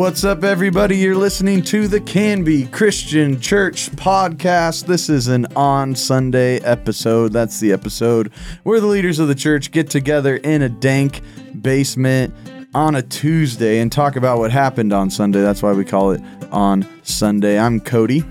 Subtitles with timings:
[0.00, 0.96] What's up, everybody?
[0.96, 4.86] You're listening to the Canby Christian Church podcast.
[4.86, 7.34] This is an on Sunday episode.
[7.34, 11.20] That's the episode where the leaders of the church get together in a dank
[11.60, 12.34] basement
[12.74, 15.42] on a Tuesday and talk about what happened on Sunday.
[15.42, 17.58] That's why we call it on Sunday.
[17.58, 18.24] I'm Cody.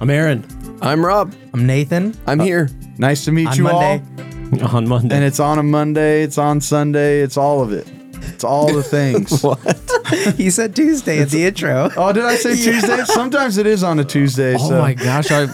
[0.00, 0.44] I'm Aaron.
[0.82, 1.32] I'm Rob.
[1.54, 2.16] I'm Nathan.
[2.26, 2.68] I'm uh, here.
[2.98, 4.02] Nice to meet On you Monday.
[4.60, 4.76] all.
[4.76, 5.14] On Monday.
[5.14, 7.86] And it's on a Monday, it's on Sunday, it's all of it.
[8.34, 9.44] It's all the things.
[10.36, 11.90] he said Tuesday at the intro.
[11.96, 13.04] Oh, did I say Tuesday?
[13.04, 14.54] Sometimes it is on a Tuesday.
[14.54, 15.30] oh so my gosh!
[15.30, 15.46] I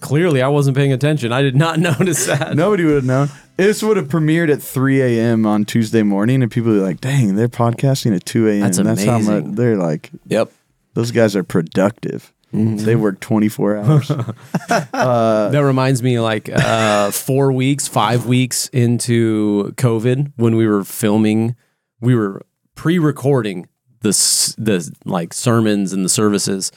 [0.00, 1.32] clearly I wasn't paying attention.
[1.32, 2.56] I did not notice that.
[2.56, 3.28] Nobody would have known.
[3.56, 5.44] This would have premiered at 3 a.m.
[5.44, 8.60] on Tuesday morning, and people would be like, dang, they're podcasting at 2 a.m.
[8.60, 9.48] That's how amazing.
[9.48, 10.50] much they're like, Yep.
[10.94, 12.32] those guys are productive.
[12.52, 14.08] They work 24 hours.
[14.08, 21.54] that reminds me, like uh, four weeks, five weeks into COVID, when we were filming,
[22.00, 22.42] we were
[22.74, 23.68] pre-recording
[24.00, 24.10] the
[24.58, 26.72] the like sermons and the services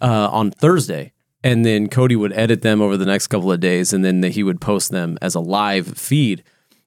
[0.00, 1.12] uh, on Thursday,
[1.44, 4.42] and then Cody would edit them over the next couple of days, and then he
[4.42, 6.42] would post them as a live feed.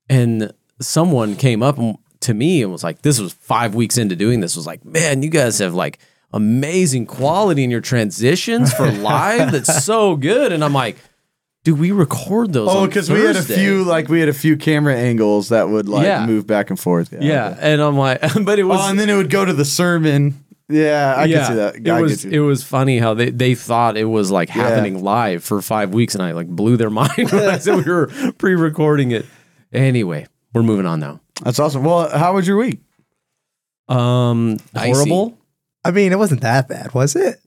[0.09, 1.77] And someone came up
[2.21, 4.55] to me and was like, "This was five weeks into doing this.
[4.55, 5.99] Was like, man, you guys have like
[6.33, 9.51] amazing quality in your transitions for live.
[9.51, 10.97] That's so good." And I'm like,
[11.63, 14.57] "Do we record those?" oh, because we had a few, like, we had a few
[14.57, 16.25] camera angles that would, like, Yeah.
[16.25, 17.13] move back and forth.
[17.19, 18.79] Yeah, and I'm like, but it was.
[18.81, 20.43] Oh, and then it would go to the sermon.
[20.71, 21.73] Yeah, I can see that.
[21.73, 22.31] I It get was you.
[22.31, 26.13] it was funny how they, they thought it was like happening live for five weeks,
[26.13, 29.25] and I like blew their mind when I said we were pre-recording it.
[29.73, 31.21] Anyway, we're moving on now.
[31.43, 31.83] That's awesome.
[31.83, 32.81] Well, how was your week?
[33.87, 34.91] Um, Icy.
[34.93, 35.37] horrible.
[35.83, 37.39] I mean, it wasn't that bad, was it?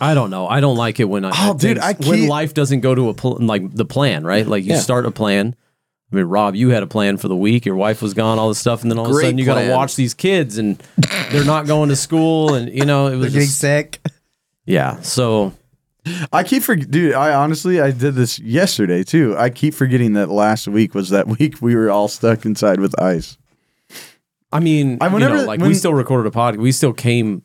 [0.00, 0.46] I don't know.
[0.46, 3.14] I don't like it when I Oh, dude, I when life doesn't go to a
[3.14, 4.46] pl- like the plan, right?
[4.46, 4.78] Like you Yeah.
[4.80, 5.54] start a plan.
[6.12, 7.64] I mean, Rob, you had a plan for the week.
[7.64, 9.60] Your wife was gone, all this stuff, and then all of a sudden you got
[9.62, 10.76] to watch these kids, and
[11.30, 14.00] they're not going to school, and you know it They're was getting just sick.
[14.66, 15.00] yeah.
[15.02, 15.52] So
[16.32, 17.14] I keep forgetting, dude.
[17.14, 19.36] I honestly, I did this yesterday too.
[19.38, 23.00] I keep forgetting that last week was that week we were all stuck inside with
[23.00, 23.38] ice.
[24.52, 26.56] I mean, I- you whenever- know, like when- we still recorded a pod.
[26.56, 27.42] We still came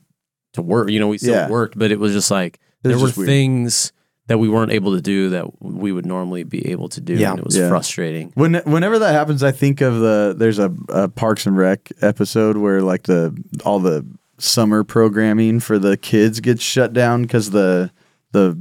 [0.56, 0.90] to work.
[0.90, 1.48] You know, we still Yeah.
[1.48, 3.26] worked, but it was just like was there were weird.
[3.28, 3.92] things
[4.28, 7.30] that we weren't able to do that we would normally be able to do, Yeah.
[7.30, 7.68] and it was Yeah.
[7.68, 8.32] frustrating.
[8.34, 12.56] When whenever that happens, I think of the there's a, a Parks and Rec episode
[12.56, 13.32] where like the
[13.64, 14.04] all the
[14.38, 17.90] summer programming for the kids gets shut down because the
[18.32, 18.58] the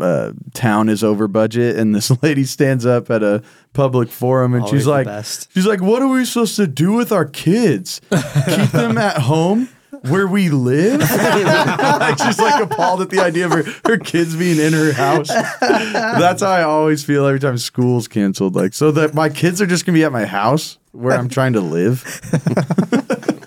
[0.00, 3.42] uh, town is over budget, and this lady stands up at a
[3.74, 5.48] public forum and Always she's like, best.
[5.52, 8.00] she's like, what are we supposed to do with our kids?
[8.10, 9.68] Keep them at home.
[10.08, 14.58] Where we live, like she's like appalled at the idea of her, her kids being
[14.58, 15.28] in her house.
[15.28, 18.54] That's how I always feel every time school's canceled.
[18.56, 21.52] Like, so that my kids are just gonna be at my house where I'm trying
[21.52, 22.02] to live.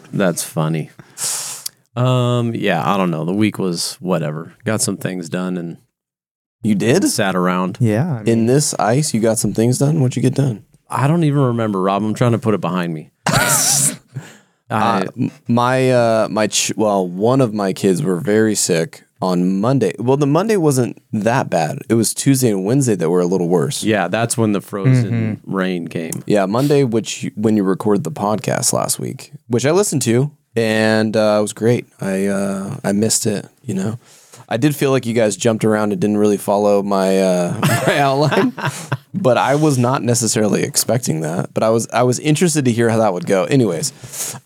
[0.13, 0.91] That's funny.
[1.95, 3.25] Um, yeah, I don't know.
[3.25, 4.53] The week was whatever.
[4.63, 5.77] Got some things done and
[6.61, 7.03] You did?
[7.05, 7.77] sat around.
[7.79, 8.13] Yeah.
[8.15, 10.01] I mean, In this ice, you got some things done?
[10.01, 10.65] What'd you get done?
[10.89, 12.03] I don't even remember, Rob.
[12.03, 13.09] I'm trying to put it behind me.
[14.73, 19.61] I, Uh, my, uh, my, ch- well, one of my kids were very sick on
[19.61, 19.93] Monday.
[19.99, 21.79] Well, the Monday wasn't that bad.
[21.89, 23.83] It was Tuesday and Wednesday that were a little worse.
[23.83, 26.11] yeah, that's when the frozen rain came.
[26.25, 30.31] Yeah, Monday, which you, when you recorded the podcast last week, which I listened to,
[30.55, 31.85] and uh, it was great.
[32.01, 33.47] I uh, I missed it.
[33.63, 33.99] You know,
[34.47, 37.99] I did feel like you guys jumped around and didn't really follow my uh, my
[37.99, 38.53] outline,
[39.13, 41.53] but I was not necessarily expecting that.
[41.53, 43.45] But I was I was interested to hear how that would go.
[43.45, 43.91] Anyways,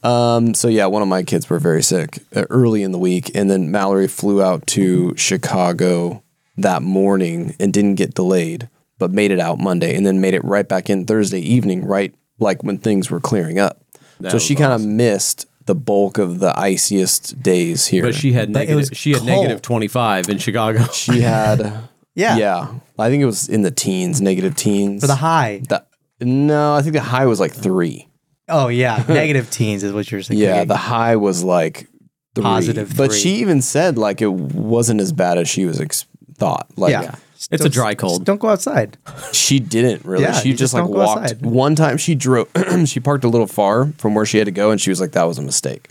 [0.03, 3.31] um, so yeah, one of my kids were very sick uh, early in the week,
[3.35, 6.23] and then Mallory flew out to Chicago
[6.57, 10.43] that morning and didn't get delayed, but made it out Monday and then made it
[10.43, 13.81] right back in Thursday evening, right like when things were clearing up.
[14.21, 18.03] so was she kind of missed the bulk of the iciest days here.
[18.03, 18.97] But she had But negative.
[18.97, 19.29] She had cold.
[19.29, 20.85] negative 25 in Chicago.
[20.93, 21.59] she had
[22.15, 22.37] yeah.
[22.37, 22.67] yeah.
[22.97, 25.01] I think it was in the teens, negative teens.
[25.01, 25.61] For the high.
[25.69, 25.85] The-
[26.19, 28.07] no, I think the high was like three.
[28.49, 29.03] Oh, yeah.
[29.09, 30.39] Negative teens is what you're saying.
[30.39, 31.87] Yeah, the high was like
[32.33, 32.43] three.
[32.43, 36.05] Positive But she even said like it wasn't as bad as she was ex-
[36.37, 36.67] thought.
[36.75, 37.15] Like yeah.
[37.51, 38.25] It's a dry cold.
[38.25, 38.97] Don't go outside.
[39.31, 40.23] She didn't really.
[40.23, 41.21] Yeah, she you just, just like don't go walked.
[41.21, 41.45] outside.
[41.45, 42.49] One time she drove.
[42.85, 45.11] she parked a little far from where she had to go, and she was like,
[45.11, 45.87] "That was a mistake.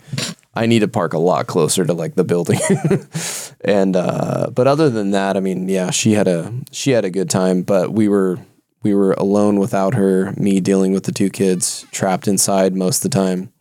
[0.55, 2.59] I need to park a lot closer to like the building."
[3.61, 7.09] and uh, but other than that, I mean, yeah, she had a she had a
[7.09, 7.61] good time.
[7.61, 8.39] But we were
[8.83, 10.33] we were alone without her.
[10.37, 13.51] Me dealing with the two kids, trapped inside most of the time,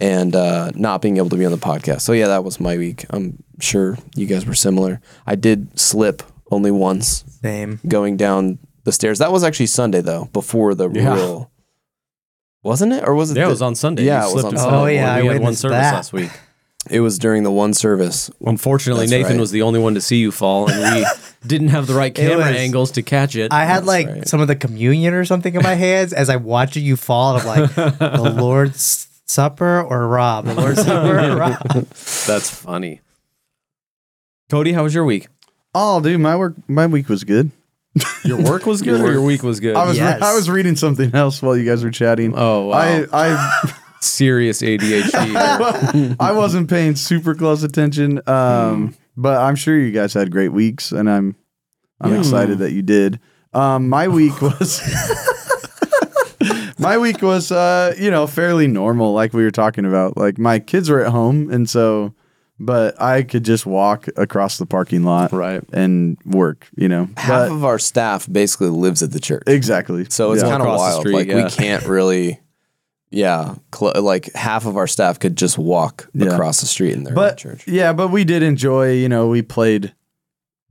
[0.00, 2.02] and uh, not being able to be on the podcast.
[2.02, 3.06] So yeah, that was my week.
[3.10, 5.00] I'm sure you guys were similar.
[5.26, 7.80] I did slip only once Same.
[7.86, 9.18] going down the stairs.
[9.18, 11.14] That was actually Sunday though, before the Yeah.
[11.14, 11.50] real.
[12.64, 13.36] Wasn't it, or was it?
[13.36, 14.04] Yeah, it was on Sunday.
[14.04, 14.70] Yeah, You it was slipped on and Sunday.
[14.76, 14.82] fell.
[14.84, 15.94] Oh, yeah, I we had one witnessed service that.
[15.94, 16.30] last week.
[16.90, 18.30] It was during the one service.
[18.44, 19.40] Unfortunately, That's Nathan right.
[19.40, 21.06] was the only one to see you fall, and we
[21.46, 23.52] didn't have the right camera was- angles to catch it.
[23.52, 24.28] I had like right.
[24.28, 27.36] some of the communion or something in my hands as I'm watching you fall.
[27.36, 30.44] And I'm like, the Lord's Supper or Rob?
[30.46, 31.62] The Lord's Supper or Rob?
[32.26, 33.00] That's funny.
[34.50, 35.28] Cody, how was your week?
[35.74, 37.50] Oh, dude, my work, my week was good.
[38.24, 39.76] Your work was good, or your week was good?
[39.76, 40.22] I was Yes.
[40.22, 42.32] I was reading something else while you guys were chatting.
[42.34, 42.78] Oh, wow.
[42.78, 46.16] I I serious ADHD.
[46.20, 48.20] I wasn't paying super close attention.
[48.26, 51.36] Um, but I'm sure you guys had great weeks, and I'm
[52.00, 53.20] I'm excited that you did.
[53.52, 54.80] Um, my week was
[56.78, 60.16] my week was uh, you know fairly normal, like we were talking about.
[60.16, 62.14] Like my kids were at home, and so
[62.64, 65.62] but I could just walk across the parking lot, Right.
[65.72, 66.68] and work.
[66.76, 69.42] You know, Half But- of our staff basically lives at the church.
[69.46, 70.06] exactly.
[70.08, 70.48] So it's Yeah.
[70.50, 71.00] kind of Across the wild.
[71.00, 71.44] street, like yeah.
[71.44, 72.40] we can't really,
[73.10, 76.26] yeah, cl- like half of our staff could just walk Yeah.
[76.32, 77.66] across the street in their but church.
[77.66, 78.92] yeah, but we did enjoy.
[78.92, 79.92] You know, we played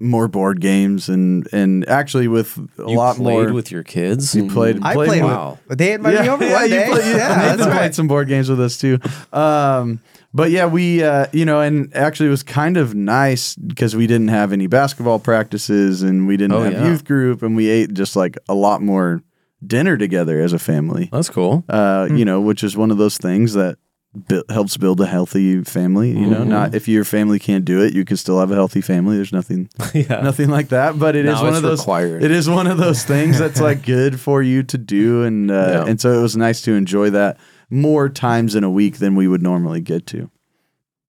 [0.04, 3.54] more board games and and actually with a you lot played more.
[3.54, 4.34] with your kids.
[4.34, 4.80] You played.
[4.82, 5.60] I played played with- Wow.
[5.68, 5.78] with.
[5.78, 6.86] They invited me over one you day.
[6.90, 8.98] played- you- yeah, Nathan that's played some board games with us too.
[9.32, 10.00] Um,
[10.34, 14.08] but yeah, we uh, you know, and actually it was kind of nice because we
[14.08, 16.88] didn't have any basketball practices and we didn't Oh, have yeah.
[16.88, 19.22] youth group and we ate just like a lot more
[19.66, 21.10] dinner together as a family.
[21.12, 21.64] That's cool.
[21.70, 23.78] Uh, you know, which is one of those things that
[24.16, 26.10] bu- helps build a healthy family.
[26.12, 26.50] You know, Mm-hmm.
[26.50, 29.18] not if your family can't do it, you can still have a healthy family.
[29.18, 30.22] There's nothing, yeah.
[30.22, 30.98] nothing like that.
[30.98, 31.80] But it is Now one of those.
[31.80, 32.24] required.
[32.24, 35.54] It is one of those things that's like good for you to do, and uh,
[35.54, 35.86] Yeah.
[35.90, 37.38] and so it was nice to enjoy that
[37.72, 40.30] more times in a week than we would normally get to.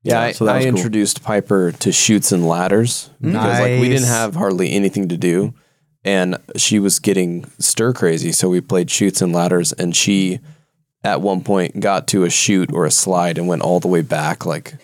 [0.03, 0.77] Yeah, Yeah, I, so that I was cool.
[0.77, 5.55] introduced Piper to Chutes and Ladders because like we didn't have hardly anything to do,
[6.05, 8.33] and she was getting stir crazy.
[8.33, 10.41] So we played Chutes and Ladders, and she
[11.05, 14.03] at one point got to a chute or a slide and went all the way
[14.03, 14.75] back, like,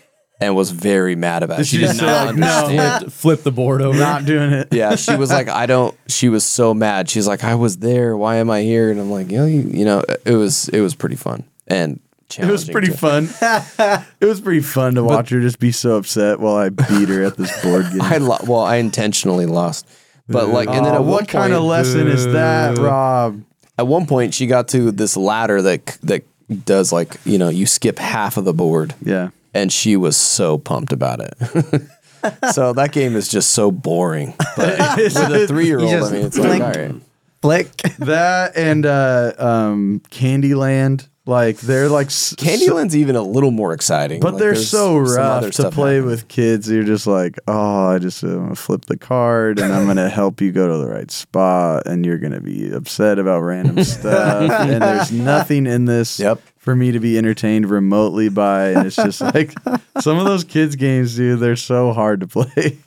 [0.40, 1.64] and was very mad about it.
[1.66, 2.46] She she did just say, not like, no?
[2.46, 3.00] understand.
[3.00, 3.98] Flip, flip the board over.
[3.98, 4.68] Not doing it.
[4.72, 5.96] Yeah, she was like, I don't.
[6.08, 7.08] She was so mad.
[7.10, 8.16] She's like, I was there.
[8.16, 8.90] Why am I here?
[8.90, 12.00] And I'm like, you know, you, you know, it was it was pretty fun and
[12.38, 13.28] It was pretty to- fun.
[14.20, 17.22] it was pretty fun to watch her just be so upset while I beat her
[17.24, 18.02] at this board game.
[18.02, 19.86] I lo- well, I intentionally lost,
[20.28, 23.42] but like, and then Aw, at one what kind of point- lesson is that, Rob?
[23.78, 26.24] At one point, she got to this ladder that that
[26.64, 29.30] does like you know you skip half of the board, Yeah.
[29.54, 31.34] and she was so pumped about it.
[32.52, 34.34] so that game is just so boring.
[34.56, 36.62] But with a three year old, I just mean, it's like blink.
[36.64, 36.94] all right.
[37.40, 37.76] Flick.
[38.00, 44.20] That and uh, um, Candyland, like they're like s- Candyland's even a little more exciting,
[44.20, 46.06] but Like, they're so rough to play happening.
[46.10, 46.70] with kids.
[46.70, 50.50] You're just like, oh, I just uh, flip the card and I'm gonna help you
[50.52, 54.50] go to the right spot, and you're gonna be upset about random stuff.
[54.50, 56.40] and there's nothing in this Yep.
[56.56, 58.70] for me to be entertained remotely by.
[58.70, 59.52] And it's just like
[60.00, 61.40] some of those kids games, dude.
[61.40, 62.78] They're so hard to play.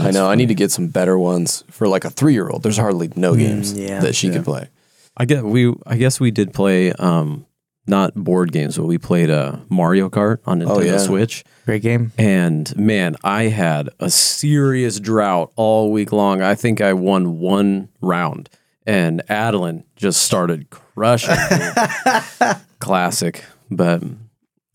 [0.00, 0.28] I know.
[0.28, 2.62] I need to get some better ones for like a three year old.
[2.62, 4.00] There's hardly no games yeah.
[4.00, 4.32] that she Yeah.
[4.34, 4.68] can play.
[5.18, 5.74] I get we.
[5.86, 7.44] I guess we did play um
[7.86, 10.98] not board games, but we played uh, Mario Kart on Nintendo Oh, yeah.
[10.98, 11.42] Switch.
[11.64, 12.12] Great game.
[12.18, 16.42] And man, I had a serious drought all week long.
[16.42, 18.50] I think I won one round,
[18.86, 21.34] and Adeline just started crushing.
[21.34, 22.52] me.
[22.78, 24.02] Classic, but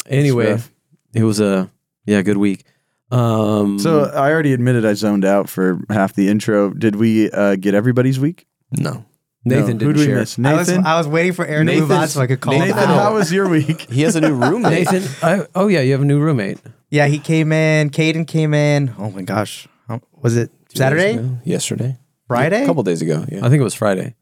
[0.07, 0.59] anyway,
[1.13, 1.69] it was a
[2.05, 2.65] yeah good week.
[3.11, 6.71] Um, so I already admitted I zoned out for half the intro.
[6.71, 8.47] Did we uh, get everybody's week?
[8.71, 9.05] No.
[9.45, 9.67] Nathan No.
[9.79, 10.15] Didn't do we share.
[10.19, 10.39] miss?
[10.39, 10.85] I was, Nathan.
[10.85, 12.77] I was waiting for Aaron to move on Nathan's- so I could call Nathan, him
[12.77, 13.01] out.
[13.01, 13.81] how was your week?
[13.91, 14.91] He has a new roommate.
[14.91, 16.59] Nathan, I, oh yeah, you have a new roommate.
[16.89, 17.89] Yeah, he came in.
[17.89, 18.93] Caden came in.
[18.97, 19.67] Oh my gosh.
[19.87, 21.13] How- Was it Two Saturday?
[21.17, 21.37] ago?
[21.43, 21.97] Yesterday?
[22.27, 22.63] Friday?
[22.63, 23.25] A couple days ago.
[23.29, 23.39] Yeah.
[23.45, 24.05] I think it was Friday.
[24.07, 24.15] I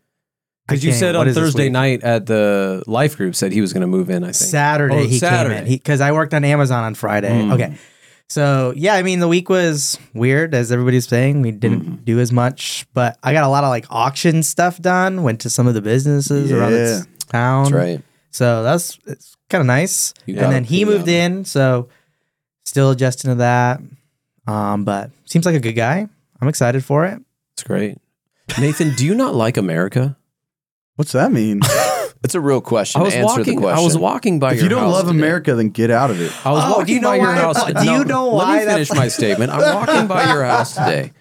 [0.74, 1.72] Because you can't- said what on is this Thursday week?
[1.74, 4.24] night at the life group said he was going to move in.
[4.24, 5.56] I think Saturday Oh, he Saturday.
[5.56, 7.30] came in because I worked on Amazon on Friday.
[7.30, 7.54] Mm.
[7.54, 7.78] Okay,
[8.32, 11.42] so yeah, I mean the week was weird as everybody's saying.
[11.42, 12.06] We didn't Mm.
[12.06, 15.24] do as much, but I got a lot of like auction stuff done.
[15.24, 17.64] Went to some of the businesses around the town.
[17.66, 18.02] That's right.
[18.32, 20.14] So that's it's kind of nice.
[20.26, 21.10] You and then he moved out.
[21.10, 21.90] in, so
[22.66, 23.82] still adjusting to that.
[24.48, 26.08] Um, but seems like a good guy.
[26.42, 27.20] I'm excited for it.
[27.54, 27.98] it's great.
[28.60, 30.16] Nathan, do you not like America?
[30.96, 31.60] What's that mean?
[32.24, 33.02] It's a real question.
[33.02, 33.56] I was Answer walking.
[33.56, 33.80] the question.
[33.80, 34.58] I was walking by your house.
[34.58, 35.18] if your you don't house love today.
[35.18, 36.32] America, then get out of it.
[36.46, 37.56] I was Oh, walking do you know by your why- house.
[37.60, 39.52] Oh, do you know Let why me that's- finish my statement.
[39.52, 41.14] I'm walking by your house today,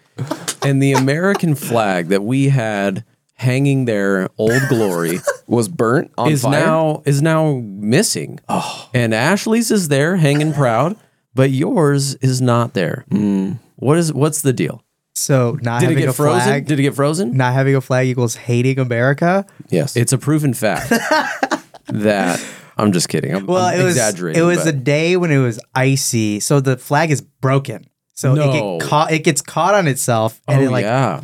[0.63, 3.05] and the American flag that we had
[3.35, 6.53] hanging there, Old Glory, was burnt on is fire.
[6.53, 8.39] now is now missing.
[8.51, 8.91] Oh.
[8.93, 10.97] And Ashley's is there, hanging proud,
[11.35, 13.07] but yours is not there.
[13.11, 13.59] Mm.
[13.77, 14.85] What is what's the deal?
[15.21, 16.41] So not Did it having get a frozen?
[16.43, 17.37] flag, Did it get frozen?
[17.37, 19.45] not having a flag equals hating America.
[19.69, 19.97] yes.
[19.97, 20.89] It's a proven fact
[21.89, 22.45] that
[22.77, 23.35] I'm just kidding.
[23.35, 24.41] I'm, Well, I'm it was exaggerating.
[24.43, 27.87] it was but- a day when it was icy, so the flag is broken.
[28.15, 31.23] So it get caught it gets caught on itself and oh it like yeah,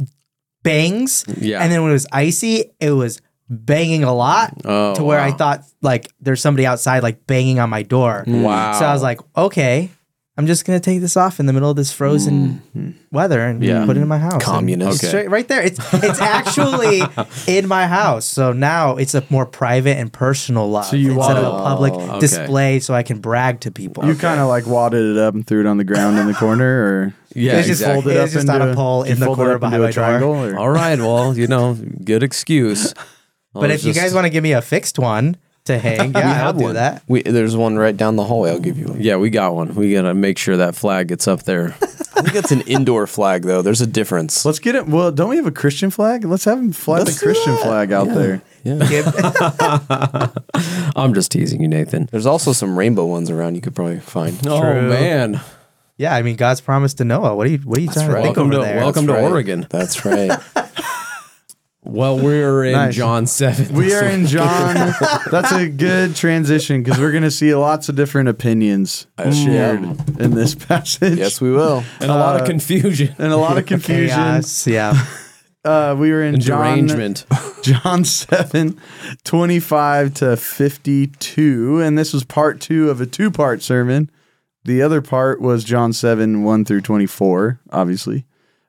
[0.62, 1.24] bangs.
[1.38, 1.62] yeah.
[1.62, 5.28] And then when it was icy, it was banging a lot oh, to where I
[5.30, 5.36] wow.
[5.36, 8.24] thought like there's somebody outside like banging on my door.
[8.26, 8.78] wow.
[8.78, 9.90] So I was like, okay,
[10.38, 12.90] I'm just gonna take this off in the middle of this frozen hmm.
[13.10, 13.86] weather and Yeah.
[13.86, 14.34] put it in my house.
[14.34, 15.02] And Communist.
[15.02, 15.62] it's straight- right there.
[15.62, 17.00] It's it's actually
[17.46, 18.26] in my house.
[18.26, 21.64] So now it's a more private and personal love So you instead of a wadded-
[21.66, 22.20] public oh, okay.
[22.20, 24.04] display, so I can brag to people.
[24.04, 26.34] You kind of like wadded it up and threw it on the ground in the
[26.34, 28.02] corner, or yeah, It's just exactly.
[28.02, 29.88] folded It up was just on into a pole in the corner up behind my
[29.88, 30.04] a door.
[30.20, 30.58] triangle.
[30.58, 32.92] All right, well, you know, good excuse.
[33.54, 36.52] But if you guys want to give me a fixed one to hang, yeah, I'll
[36.52, 37.02] do that.
[37.08, 38.50] We, there's one right down the hallway.
[38.50, 39.00] I'll give you one.
[39.02, 39.74] yeah, we got one.
[39.74, 41.76] We gotta make sure that flag gets up there.
[42.16, 43.60] I think that's an indoor flag though.
[43.62, 44.44] There's a difference.
[44.46, 44.86] Let's get it.
[44.88, 46.24] Well, don't we have a Christian flag?
[46.24, 47.62] Let's have him fly Let's the Christian that.
[47.62, 48.40] flag out there.
[48.64, 50.30] Yeah.
[50.96, 52.08] I'm just teasing you, Nathan.
[52.10, 54.34] There's also some rainbow ones around you could probably find.
[54.46, 54.88] Oh True.
[54.88, 55.40] man,
[55.98, 57.34] yeah, I mean, God's promise to Noah.
[57.36, 58.16] What are you What are you trying right.
[58.20, 58.76] to think Welcome over to- there?
[58.78, 59.30] welcome That's to right.
[59.30, 59.66] Oregon.
[59.70, 60.30] That's right.
[61.88, 62.96] Well, we're in Nice.
[62.96, 63.72] John seven.
[63.74, 64.74] We are in John.
[65.30, 69.82] That's a good transition because we're going to see lots of different opinions shared
[70.18, 71.16] in this passage.
[71.16, 71.84] yes, we will.
[72.00, 74.08] and a lot Uh, of confusion and a lot of confusion.
[74.16, 75.00] Chaos, yeah.
[75.64, 77.24] Uh, we were in and John, derangement.
[77.62, 78.78] John 7,
[79.24, 81.80] 25 to 52.
[81.80, 84.10] And this was part two of a two part sermon.
[84.64, 88.24] The other part was John 7, 1 through 24, obviously.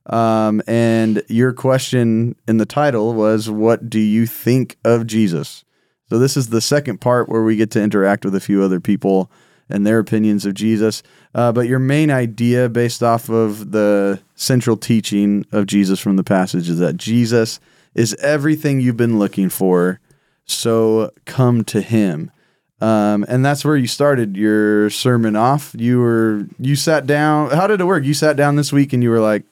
[0.08, 5.64] Um, and your question in the title was, What do you think of Jesus?
[6.10, 8.80] So this is the second part where we get to interact with a few other
[8.80, 9.30] people
[9.70, 11.04] and their opinions of Jesus.
[11.36, 16.24] Uh, but your main idea, based off of the central teaching of Jesus from the
[16.24, 17.60] passage, is that Jesus
[17.94, 20.00] is everything you've been looking for.
[20.46, 22.32] So come to Him.
[22.80, 25.76] Um, and that's where you started your sermon off.
[25.78, 27.50] You were you sat down.
[27.50, 28.06] How did it work?
[28.06, 29.44] You sat down this week and you were like,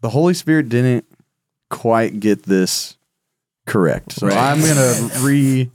[0.00, 1.04] the Holy Spirit didn't
[1.68, 2.96] quite get this
[3.66, 4.12] correct.
[4.12, 4.36] So Right.
[4.36, 5.70] I'm gonna re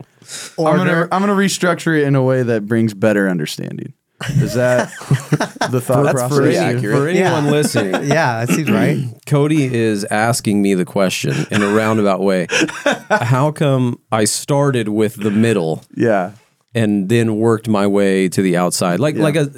[0.57, 3.93] I'm gonna I'm gonna restructure it in a way that brings better understanding.
[4.29, 4.89] Is that
[5.71, 6.37] the thought That's process?
[6.37, 7.51] pretty For anyone Yeah.
[7.51, 8.97] listening, Yeah, that seems right.
[9.27, 12.47] Cody is asking me the question in a roundabout way.
[13.09, 16.31] How come I started with the middle Yeah.
[16.73, 18.99] and then worked my way to the outside?
[18.99, 19.49] Like like a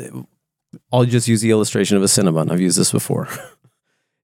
[0.92, 2.52] I'll just use the illustration of a Cinnabon.
[2.52, 3.28] I've used this before.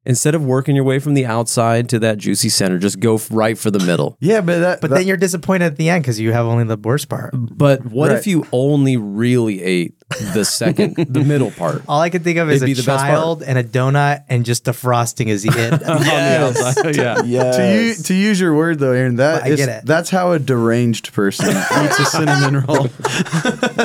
[0.05, 3.29] Instead of working your way from the outside to that juicy center, just go f-
[3.31, 4.17] right for the middle.
[4.19, 6.65] Yeah, but that But that- then you're disappointed at the end because you have only
[6.65, 7.31] the worst part.
[7.33, 8.17] But what Right.
[8.17, 9.95] if you only really ate
[10.33, 11.83] the second, the middle part?
[11.87, 13.15] All I can think of is It'd be a the best part.
[13.17, 15.53] child and a donut and just the frosting is it.
[15.83, 16.77] Yes.
[16.97, 17.21] yeah.
[17.23, 17.57] Yes.
[17.57, 19.85] to you to use your word though, Aaron, that I is get it.
[19.85, 22.87] that's how a deranged person eats a cinnamon roll.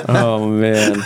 [0.09, 1.03] Oh man.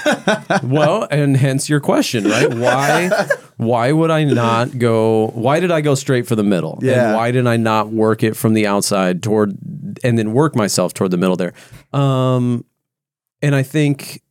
[0.63, 2.53] Well, and hence your question, right?
[2.53, 3.11] Why
[3.57, 6.79] why would I not go why did I go straight for the middle?
[6.83, 7.09] Yeah.
[7.09, 9.57] And why did I not work it from the outside toward
[10.03, 11.53] and then work myself toward the middle there?
[11.93, 12.65] Um
[13.43, 14.22] and I think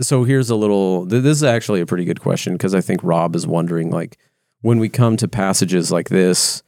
[0.00, 3.00] so here's a little th- this is actually a pretty good question because I think
[3.02, 4.18] Rob is wondering like
[4.60, 6.62] when we come to passages like this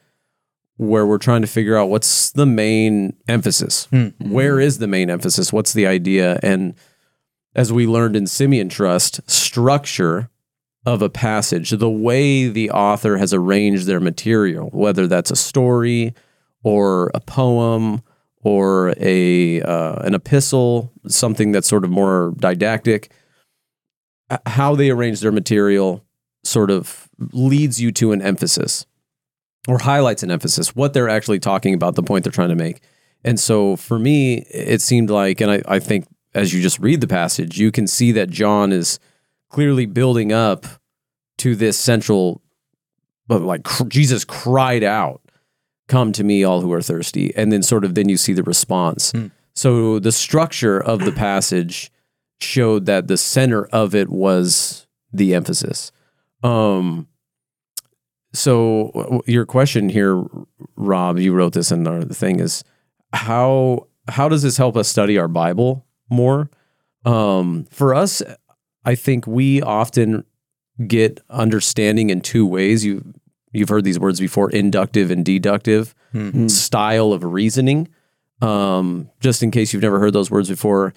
[0.76, 3.86] where we're trying to figure out what's the main emphasis.
[4.32, 5.52] Where is the main emphasis?
[5.52, 6.40] What's the idea?
[6.42, 6.74] And
[7.54, 10.30] as we learned in Simeon Trust, structure
[10.86, 16.14] of a passage, the way the author has arranged their material, whether that's a story
[16.62, 18.02] or a poem
[18.42, 23.10] or a uh, an epistle, something that's sort of more didactic, h-
[24.46, 26.04] how they arrange their material
[26.44, 28.86] sort of leads you to an emphasis
[29.68, 32.80] or highlights an emphasis, what they're actually talking about, the point they're trying to make.
[33.24, 37.00] And so for me, it seemed like, and I, I think as you just read
[37.00, 38.98] the passage, you can see that John is
[39.50, 40.66] clearly building up
[41.38, 42.40] to this central,
[43.26, 45.20] but like Jesus cried out,
[45.88, 47.34] Come to me, all who are thirsty.
[47.34, 49.10] And then sort of then you see the response.
[49.10, 49.26] Hmm.
[49.54, 51.90] So the structure of the passage
[52.40, 55.92] showed that the center of it was the emphasis.
[56.42, 57.08] Um,
[58.32, 60.22] so your question here,
[60.76, 62.64] Rob, you wrote this in our thing is
[63.12, 66.50] how how does this help us study our Bible more?
[67.04, 68.22] Um, for us,
[68.84, 70.24] I think we often
[70.86, 72.84] get understanding in two ways.
[72.84, 73.14] You
[73.52, 75.94] you've heard these words before: inductive and deductive
[76.48, 77.88] style of reasoning.
[78.42, 80.94] Um, just in case you've never heard those words before,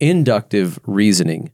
[0.00, 1.50] inductive reasoning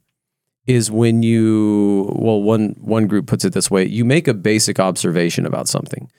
[0.66, 4.78] is when you well one one group puts it this way you make a basic
[4.78, 6.10] observation about something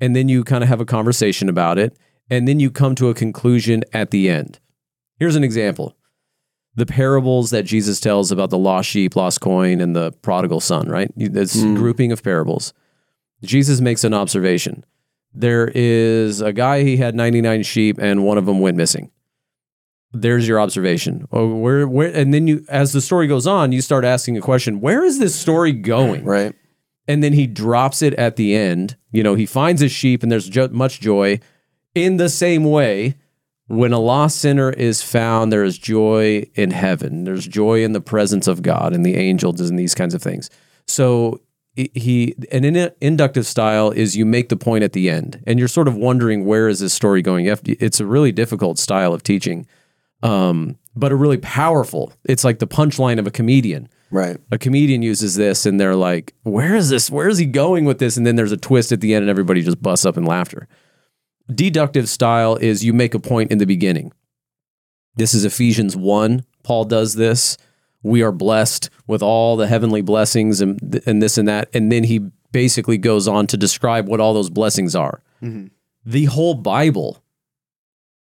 [0.00, 1.96] and then you kind of have a conversation about it
[2.30, 4.58] and then you come to a conclusion at the end
[5.18, 5.96] here's an example
[6.74, 10.88] the parables that Jesus tells about the lost sheep, lost coin, and the prodigal son,
[10.88, 11.10] right?
[11.16, 11.74] This hmm.
[11.74, 12.72] grouping of parables.
[13.42, 14.84] Jesus makes an observation.
[15.34, 19.10] There is a guy, he had 99 sheep, and one of them went missing.
[20.12, 21.26] There's your observation.
[21.32, 24.40] Oh, where, where, and then you, as the story goes on, you start asking a
[24.42, 26.24] question: Where is this story going?
[26.24, 26.54] Right.
[27.08, 28.96] and then he drops it at the end.
[29.10, 31.40] You know, he finds his sheep, and there's jo- much joy.
[31.94, 33.14] In the same way,
[33.68, 37.24] when a lost sinner is found, there is joy in heaven.
[37.24, 40.50] There's joy in the presence of God and the angels and these kinds of things.
[40.86, 41.40] So
[41.74, 45.68] he, an in- inductive style is you make the point at the end, and you're
[45.68, 47.44] sort of wondering where is this story going.
[47.44, 49.66] You have to- it's a really difficult style of teaching,
[50.22, 52.12] um, but a really powerful.
[52.24, 54.36] It's like the punchline of a comedian Right.
[54.50, 57.10] a comedian uses this and they're like, where is this?
[57.10, 58.16] Where is he going with this?
[58.18, 60.68] And then there's a twist at the end and everybody just busts up in laughter.
[61.52, 64.12] Deductive style is you make a point in the beginning.
[65.16, 66.44] This is Ephesians 1.
[66.62, 67.56] Paul does this.
[68.02, 71.68] We are blessed with all the heavenly blessings and, and this and that.
[71.74, 72.20] And then he
[72.52, 75.22] basically goes on to describe what all those blessings are.
[76.04, 77.22] The whole Bible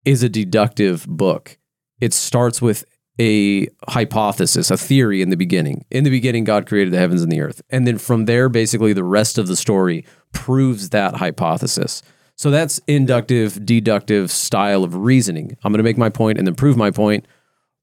[0.05, 1.57] is a deductive book.
[1.99, 2.85] It starts with
[3.19, 5.85] a hypothesis, a theory in the beginning.
[5.91, 7.61] In the beginning, God created the heavens and the earth.
[7.69, 12.01] And then from there, basically, the rest of the story proves that hypothesis.
[12.35, 15.57] So that's inductive, deductive style of reasoning.
[15.63, 17.25] I'm going to make my point and then prove my point,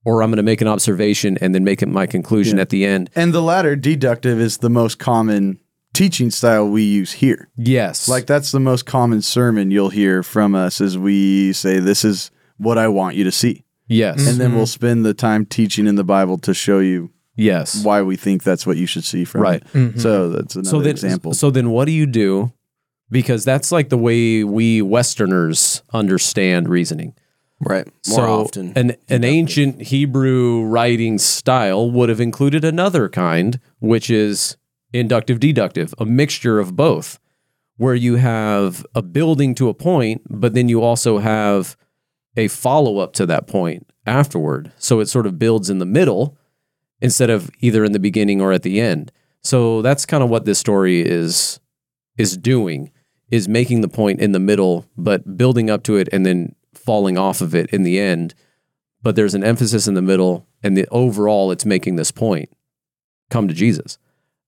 [0.06, 2.86] or I'm going to make an observation and then make it my conclusion at the
[2.86, 3.10] end.
[3.14, 5.60] And the latter, deductive, is the most common
[5.92, 7.50] teaching style we use here.
[7.56, 8.08] Yes.
[8.08, 12.30] Like that's the most common sermon you'll hear from us as we say, This is
[12.56, 13.65] what I want you to see.
[13.86, 14.26] Yes.
[14.26, 14.66] And then we'll mm-hmm.
[14.66, 17.84] spend the time teaching in the Bible to show you yes.
[17.84, 19.62] why we think that's what you should see from Right.
[19.62, 19.72] it.
[19.72, 19.98] Mm-hmm.
[19.98, 21.34] So that's another so then, example.
[21.34, 22.52] So then, what do you do?
[23.10, 27.14] Because that's like the way we Westerners understand reasoning.
[27.60, 27.86] Right.
[28.08, 28.72] More so often.
[28.76, 34.56] an an ancient Hebrew writing style would have included another kind, which is
[34.92, 37.18] inductive deductive, a mixture of both,
[37.76, 41.76] where you have a building to a point, but then you also have
[42.36, 44.72] a follow up to that point afterward.
[44.78, 46.36] So it sort of builds in the middle
[47.00, 49.12] instead of either in the beginning or at the end.
[49.42, 51.60] So that's kind of what this story is
[52.16, 52.90] is doing
[53.30, 57.18] is making the point in the middle but building up to it and then falling
[57.18, 58.34] off of it in the end.
[59.02, 62.48] But there's an emphasis in the middle and the overall it's making this point.
[63.30, 63.98] Come to Jesus.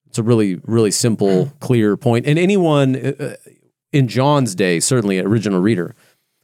[0.07, 3.35] It's a really really simple clear point and anyone uh,
[3.91, 5.95] in John's day, certainly original reader,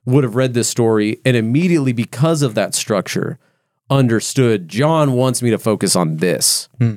[0.06, 3.40] would have read this story and immediately because of that structure
[3.90, 6.70] understood John wants me to focus on this.
[6.80, 6.96] Hmm.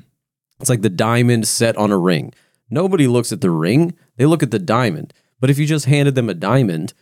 [0.60, 2.32] It's like the diamond set on a ring.
[2.70, 5.12] Nobody looks at the ring, they look at the diamond.
[5.40, 6.94] But if you just handed them a diamond,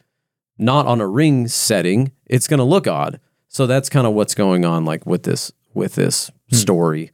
[0.58, 3.18] not on a ring setting, it's going to look odd.
[3.48, 6.56] So that's kind of what's going on like with this with this hmm.
[6.56, 7.12] story.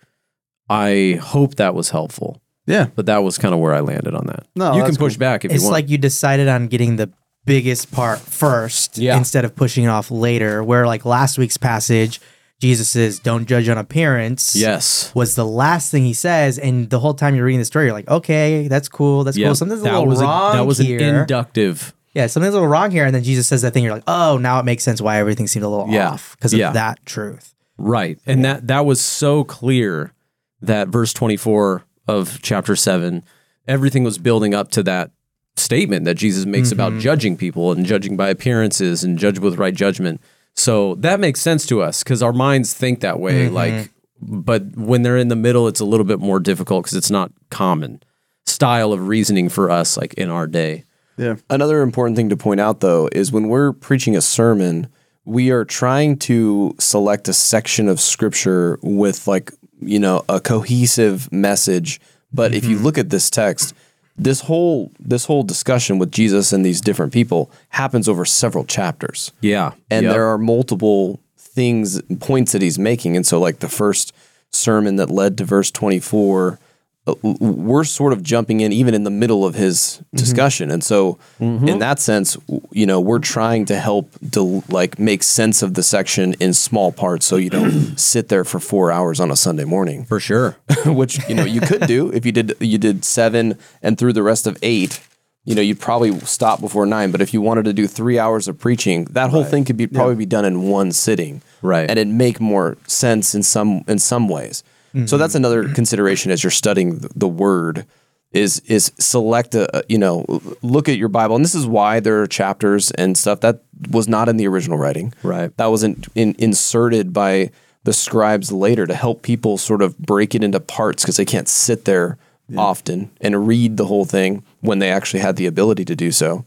[0.68, 2.40] I hope that was helpful.
[2.66, 2.87] yeah.
[2.94, 4.46] But that was kind of where I landed on that.
[4.57, 5.78] No, you can push back if It's you want.
[5.78, 7.12] It's like you decided on getting the
[7.44, 9.16] biggest part first Yeah.
[9.16, 10.62] instead of pushing it off later.
[10.62, 12.20] Where like last week's passage,
[12.61, 15.11] Jesus says, "Don't judge on appearance." yes.
[15.14, 17.94] was the last thing he says, and the whole time you're reading the story, you're
[17.94, 19.48] like, okay, that's cool, that's Yeah.
[19.48, 19.55] cool.
[19.57, 21.00] Something's a little wrong a, that was here.
[21.00, 21.92] an inductive.
[22.14, 23.83] yeah, something's a little wrong here, and then Jesus says that thing.
[23.83, 26.11] You're like, oh, now it makes sense why everything seemed a little Yeah.
[26.11, 26.70] off because of Yeah.
[26.72, 27.55] that truth.
[27.78, 28.18] Right.
[28.26, 30.12] And that that was so clear
[30.61, 33.24] that verse 24 of chapter 7
[33.66, 35.11] everything was building up to that
[35.56, 37.00] statement that Jesus makes about mm-hmm.
[37.00, 40.20] judging people and judging by appearances and judge with right judgment.
[40.54, 43.54] So that makes sense to us cuz our minds think that way mm-hmm.
[43.54, 47.10] like but when they're in the middle it's a little bit more difficult cuz it's
[47.10, 48.02] not common
[48.46, 50.84] style of reasoning for us like in our day.
[51.16, 51.36] Yeah.
[51.50, 54.88] Another important thing to point out, though, is when we're preaching a sermon,
[55.24, 61.30] we are trying to select a section of scripture with, like, you know, a cohesive
[61.30, 62.00] message.
[62.32, 62.84] But if you mm-hmm.
[62.84, 63.74] look at this text,
[64.16, 69.33] this whole this whole discussion with Jesus and these different people happens over several chapters
[69.40, 69.72] Yeah.
[69.90, 70.12] and Yep.
[70.14, 74.12] there are multiple things points that he's making and so like the first
[74.51, 76.59] sermon that led to verse 24 uh, w- w-
[77.04, 80.16] Uh, we're sort of jumping in even in the middle of his mm-hmm.
[80.18, 80.70] discussion.
[80.70, 81.66] And so mm-hmm.
[81.66, 82.36] in that sense
[82.70, 86.92] you know we're trying to help del- like make sense of the section in small
[86.92, 90.04] parts so you don't sit there for 4 hours on a Sunday morning.
[90.04, 90.56] For sure.
[90.86, 94.22] which you know you could do if you did you did 7 and through the
[94.22, 95.00] rest of 8
[95.44, 98.48] you know you'd probably stop before 9 but if you wanted to do 3 hours
[98.48, 101.42] of preaching that whole thing could be probably be done in one sitting.
[101.62, 101.88] Right.
[101.88, 104.62] and it'd make more sense in some in some ways
[105.07, 107.87] so that's another consideration as you're studying the, word
[108.33, 110.24] is is select a you know
[110.62, 114.09] look at your bible and this is why there are chapters and stuff that was
[114.09, 115.55] not in the original writing Right.
[115.57, 117.50] that wasn't in, inserted by
[117.85, 121.48] the scribes later to help people sort of break it into parts because they can't
[121.48, 122.16] sit there
[122.57, 126.44] often and read the whole thing when they actually had the ability to do so.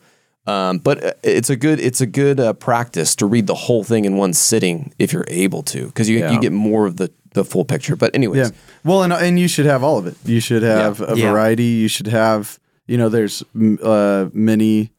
[0.48, 3.84] Um, but uh, it's a good it's a good uh, practice to read the whole
[3.84, 6.32] thing in one sitting if you're able to because you, Yeah.
[6.32, 7.96] you get more of the the full picture.
[7.96, 8.56] But anyways, Yeah.
[8.84, 10.16] Well, and and you should have all of it.
[10.24, 11.32] You should have a Yeah.
[11.32, 11.64] variety.
[11.66, 13.44] You should have, you know, there's
[13.84, 14.92] uh, many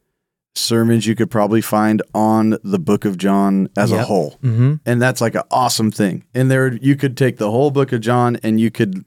[0.55, 4.39] sermons you could probably find on the book of John as a whole.
[4.43, 4.75] Mm-hmm.
[4.87, 6.25] And that's like an awesome thing.
[6.35, 9.05] And there you could take the whole book of John and you could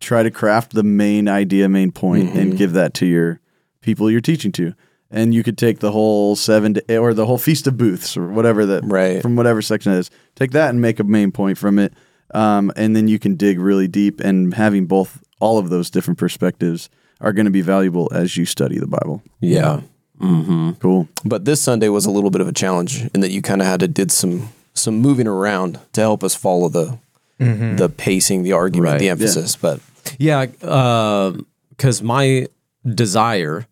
[0.00, 3.40] try to craft the main idea, main point, and give that to your
[3.80, 4.74] people you're teaching to.
[5.12, 8.28] And you could take the whole seven to, or the whole feast of booths or
[8.28, 9.20] whatever that Right.
[9.20, 10.10] from whatever section it is.
[10.36, 11.92] Take that and make a main point from it.
[12.34, 16.18] Um, and then you can dig really deep and having both all of those different
[16.18, 16.88] perspectives
[17.20, 19.22] are going to be valuable as you study the Bible.
[19.40, 19.80] yeah.
[20.20, 20.70] Mm-hmm.
[20.80, 21.08] Cool.
[21.24, 23.66] But this Sunday was a little bit of a challenge in that you kind of
[23.66, 26.96] had to did some some moving around to help us follow the
[27.40, 27.74] mm-hmm.
[27.76, 28.98] the pacing, the argument, Right.
[29.00, 29.10] the Yeah.
[29.12, 29.56] emphasis.
[29.56, 29.80] But
[30.18, 31.32] Yeah, uh,
[31.70, 32.46] because my
[32.94, 33.66] desire,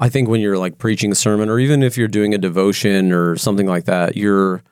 [0.00, 3.12] I think when you're like preaching a sermon, or even if you're doing a devotion
[3.12, 4.62] or something like that, your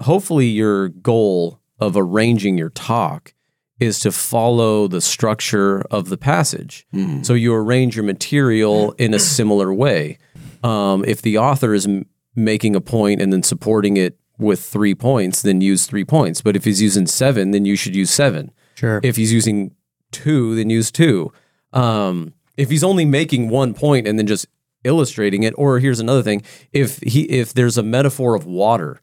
[0.00, 3.32] hopefully your goal of arranging your talk
[3.78, 6.86] is to follow the structure of the passage.
[7.22, 10.18] So you arrange your material in a similar way.
[10.64, 14.94] Um, if the author is m- making a point and then supporting it with three
[14.94, 16.40] points, then use three points.
[16.40, 18.50] But if he's using seven, then you should use seven.
[18.74, 19.00] Sure.
[19.02, 19.74] If he's using
[20.10, 21.30] two, then use two.
[21.72, 24.46] Um, if he's only making one point and then just
[24.86, 29.00] illustrating it, or here's another thing: if he if there's a metaphor of water,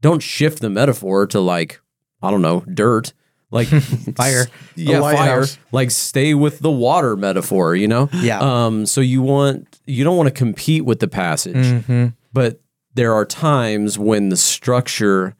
[0.00, 1.80] don't shift the metaphor to like
[2.22, 3.12] I don't know dirt,
[3.50, 3.68] like
[4.16, 4.46] Fire.
[4.76, 5.44] yeah, fire.
[5.72, 8.08] Like stay with the water metaphor, you know.
[8.14, 8.38] Yeah.
[8.40, 8.86] Um.
[8.86, 12.06] So you want you don't want to compete with the passage, Mm-hmm.
[12.32, 12.60] but
[12.94, 15.34] there are times when the structure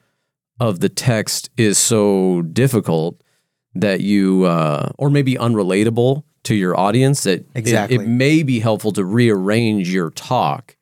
[0.60, 3.22] of the text is so difficult
[3.76, 7.96] that you uh, or maybe unrelatable to your audience that it- Exactly.
[7.96, 10.76] it, may be helpful to rearrange your talk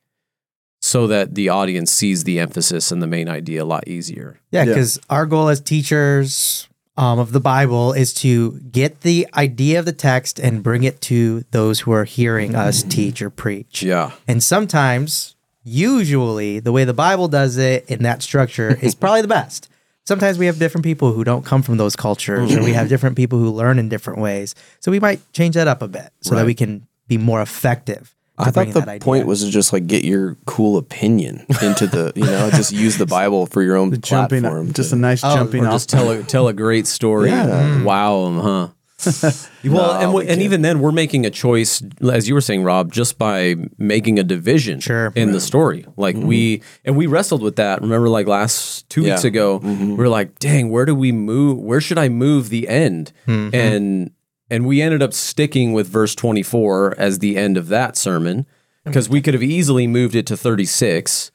[0.81, 4.39] so that the audience sees the emphasis and the main idea a lot easier.
[4.51, 4.65] Yeah, Yeah.
[4.73, 9.85] because our goal as teachers um, of the Bible is to get the idea of
[9.85, 13.81] the text and bring it to those who are hearing us teach or preach.
[13.81, 14.11] Yeah.
[14.27, 19.27] And sometimes, usually, the way the Bible does it in that structure is probably the
[19.27, 19.69] best.
[20.05, 22.79] Sometimes we have different people who don't come from those cultures, and we mm-hmm.
[22.79, 24.53] have different people who learn in different ways.
[24.79, 28.13] So we might change that up a bit so that we can be more effective.
[28.37, 32.25] I thought the point was to just like get your cool opinion into the you
[32.25, 34.73] know just use the Bible for your own Jumping, platform.
[34.73, 35.73] just to- a nice Oh, jumping or off.
[35.73, 37.29] just tell a tell a great story.
[37.29, 37.45] Yeah.
[37.45, 37.83] Mm.
[37.83, 38.67] Wow them, huh?
[39.65, 42.41] well, and, No, we, we and even then, we're making a choice, as you were
[42.41, 45.11] saying, Rob, just by making a division Sure.
[45.15, 45.85] in the story.
[45.97, 46.81] Like we mm-hmm.
[46.85, 47.81] and we wrestled with that.
[47.81, 49.27] Remember, like last two weeks Yeah.
[49.27, 49.89] ago, mm-hmm.
[49.91, 51.59] we were like, "Dang, where do we move?
[51.59, 53.55] Where should I move the end?" Mm-hmm.
[53.55, 54.11] And
[54.49, 58.45] and we ended up sticking with verse twenty four as the end of that sermon
[58.85, 61.31] because we could have easily moved it to thirty six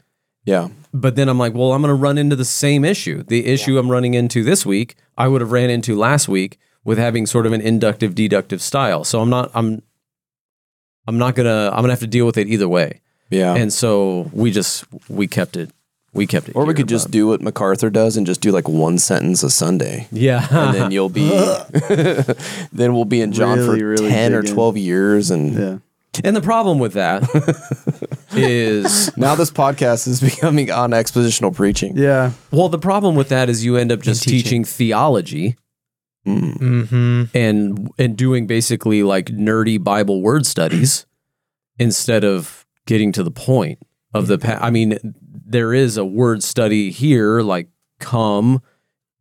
[0.48, 0.68] yeah.
[0.94, 3.22] but then I'm like, well, I'm going to run into the same issue.
[3.22, 6.98] The issue I'm running into this week, I would have ran into last week with
[6.98, 9.04] having sort of an inductive deductive style.
[9.04, 9.82] So I'm not I'm
[11.06, 13.00] I'm not going to I'm going to have to deal with it either way.
[13.30, 13.54] Yeah.
[13.54, 15.70] And so we just we kept it
[16.14, 16.56] we kept it.
[16.56, 19.50] or we could just do what MacArthur does and just do like one sentence a
[19.50, 20.08] Sunday.
[20.10, 20.46] Yeah.
[20.50, 21.28] And then you'll be
[22.72, 25.78] then we'll be in John Really, for really 10 or 12 years and yeah.
[26.24, 27.22] and the problem with that
[28.32, 31.96] is now this podcast is becoming on expositional preaching.
[31.96, 32.32] Yeah.
[32.50, 34.42] well the problem with that is you end up just teaching.
[34.42, 35.56] teaching theology
[36.26, 37.24] Mm-hmm.
[37.34, 41.06] and and doing basically like nerdy Bible word studies
[41.78, 43.78] instead of getting to the point
[44.12, 48.60] of the pa- I mean there is a word study here like come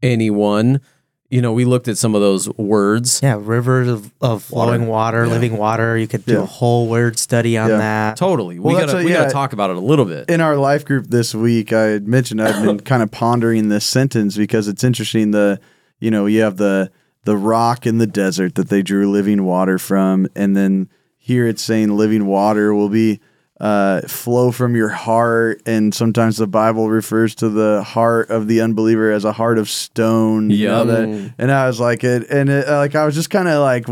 [0.04, 0.82] anyone
[1.30, 5.28] you know we looked at some of those words Yeah, rivers of, of flowing water,
[5.28, 5.98] living water.
[5.98, 6.44] You could do Yeah.
[6.44, 7.78] a whole word study on Yeah.
[7.78, 8.18] that.
[8.18, 9.30] totally Well, we that's got to what- we got yeah.
[9.30, 12.42] talk about it a little bit in our life group this week, I had mentioned
[12.42, 15.32] I've been kind of pondering this sentence because it's interesting.
[15.32, 15.60] The
[16.00, 16.92] you know you have the
[17.24, 21.62] the rock in the desert that they drew living water from, and then here it's
[21.62, 23.20] saying living water will be
[23.60, 28.62] uh, flow from your heart, and sometimes the Bible refers to the heart of the
[28.62, 30.50] unbeliever as a heart of stone.
[30.52, 31.30] you know, Yeah.
[31.38, 33.86] and I was like it, and it, like I was just kind of like,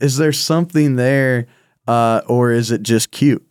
[0.00, 1.46] is there something there,
[1.88, 3.42] uh, or is it just cute?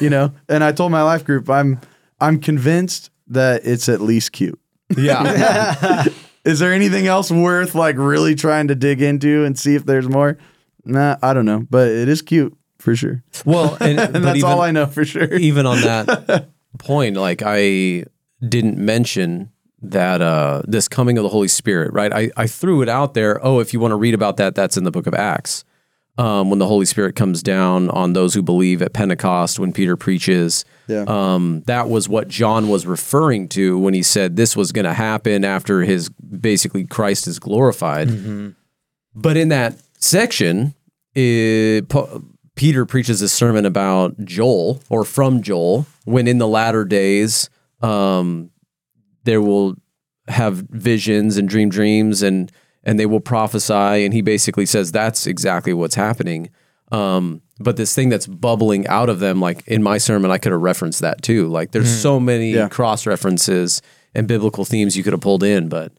[0.00, 1.78] you know and i told my life group i'm
[2.20, 4.58] i'm convinced that it's at least cute
[4.98, 6.04] yeah
[6.44, 10.08] is there anything else worth like really trying to dig into and see if there's
[10.08, 10.38] more
[10.84, 14.50] nah i don't know but it is cute for sure well and, and that's even,
[14.50, 16.48] all i know for sure even on that
[16.78, 18.04] point, like I
[18.46, 19.50] didn't mention
[19.82, 22.12] that uh, this coming of the Holy Spirit, right?
[22.12, 23.44] I, I threw it out there.
[23.44, 25.64] Oh, if you want to read about that, that's in the book of Acts.
[26.20, 29.96] Um, when the Holy Spirit comes down on those who believe at Pentecost, when Peter
[29.96, 31.04] preaches, Yeah.
[31.08, 34.92] um, that was what John was referring to when he said this was going to
[34.92, 38.10] happen after his basically Christ is glorified.
[39.14, 40.74] But in that section,
[41.14, 41.86] it,
[42.54, 47.48] Peter preaches a sermon about Joel or from Joel, when in the latter days
[47.80, 48.50] um,
[49.24, 49.74] there will
[50.28, 52.52] have visions and dream dreams and
[52.84, 53.72] and they will prophesy.
[54.04, 56.50] And he basically says that's exactly what's happening.
[56.92, 60.52] Um, but this thing that's bubbling out of them, like in my sermon, I could
[60.52, 61.46] have referenced that too.
[61.48, 62.68] Like there's so many Yeah.
[62.68, 63.82] cross references
[64.14, 65.92] and biblical themes you could have pulled in, but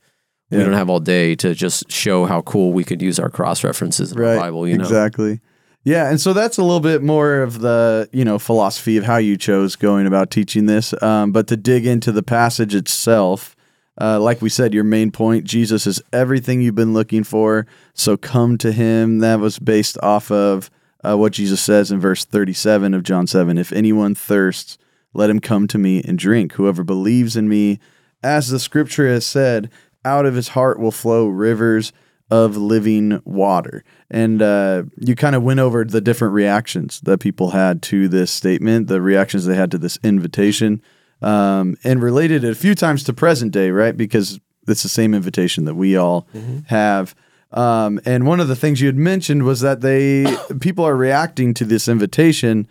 [0.50, 0.66] we Yeah.
[0.66, 4.12] don't have all day to just show how cool we could use our cross references
[4.12, 4.68] in right the Bible.
[4.68, 5.40] You know, exactly
[5.84, 9.18] yeah and so that's a little bit more of the you know philosophy of how
[9.18, 13.56] you chose going about teaching this um, but to dig into the passage itself
[14.00, 17.68] uh, like we said your main point jesus is everything you've been looking for.
[17.94, 19.20] So come to him.
[19.20, 20.70] That was based off of
[21.04, 24.78] uh, what jesus says in verse 37 of john 7 if anyone thirsts
[25.14, 26.54] let him come to me and drink.
[26.54, 27.80] Whoever believes in me
[28.24, 29.70] as the scripture has said
[30.06, 31.92] out of his heart will flow rivers
[32.30, 33.84] of living water.
[34.10, 38.32] And uh, you kind of went over the different reactions that people had to this
[38.32, 40.82] statement, the reactions they had to this invitation,
[41.22, 43.96] um, and related it a few times to present day, right?
[43.96, 46.28] Because it's the same invitation that we all
[46.68, 47.16] have.
[47.52, 50.26] Um, and one of the things you had mentioned was that they
[50.60, 52.68] people are reacting to this invitation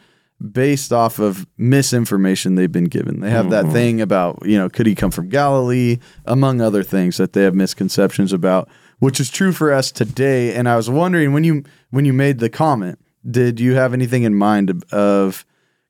[0.52, 3.20] based off of misinformation they've been given.
[3.20, 7.18] They have that thing about, you know, could he come from Galilee, among other things
[7.18, 8.66] that they have misconceptions about,
[9.00, 10.54] which is true for us today.
[10.54, 14.22] And I was wondering when you when you made the comment, did you have anything
[14.22, 15.44] in mind of, of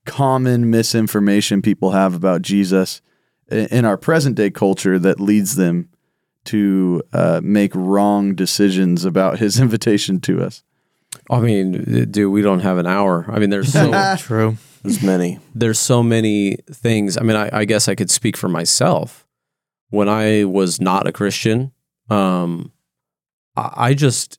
[0.06, 3.00] common misinformation people have about Jesus
[3.50, 5.88] in our present day culture that leads them
[6.44, 10.62] to uh, make wrong decisions about his invitation to us?
[11.28, 13.26] I mean, dude, we don't have an hour.
[13.28, 14.56] I mean, there's so True.
[14.82, 15.38] There's many.
[15.54, 17.18] there's so many things.
[17.18, 19.26] I mean, I, I guess I could speak for myself.
[19.90, 21.72] When I was not a Christian,
[22.08, 22.72] um,
[23.56, 24.38] I, I just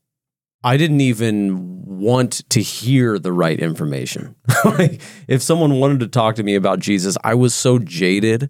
[0.63, 4.35] I didn't even want to hear the right information.
[4.65, 8.49] like, if someone wanted to talk to me about Jesus, I was so jaded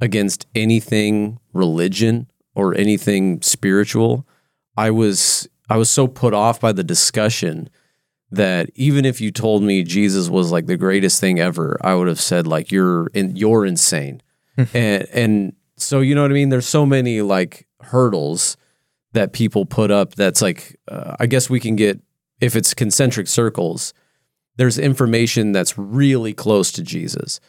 [0.00, 4.26] against anything religion or anything spiritual.
[4.76, 7.68] I was I was so put off by the discussion
[8.30, 12.08] that even if you told me Jesus was like the greatest thing ever, I would
[12.08, 14.22] have said like you're in, you're insane.
[14.74, 16.48] and and so you know what I mean.
[16.48, 18.56] There's so many like hurdles
[19.12, 20.14] that people put up.
[20.14, 22.00] That's like uh, I guess we can get
[22.40, 23.92] if it's concentric circles.
[24.56, 27.40] There's information that's really close to Jesus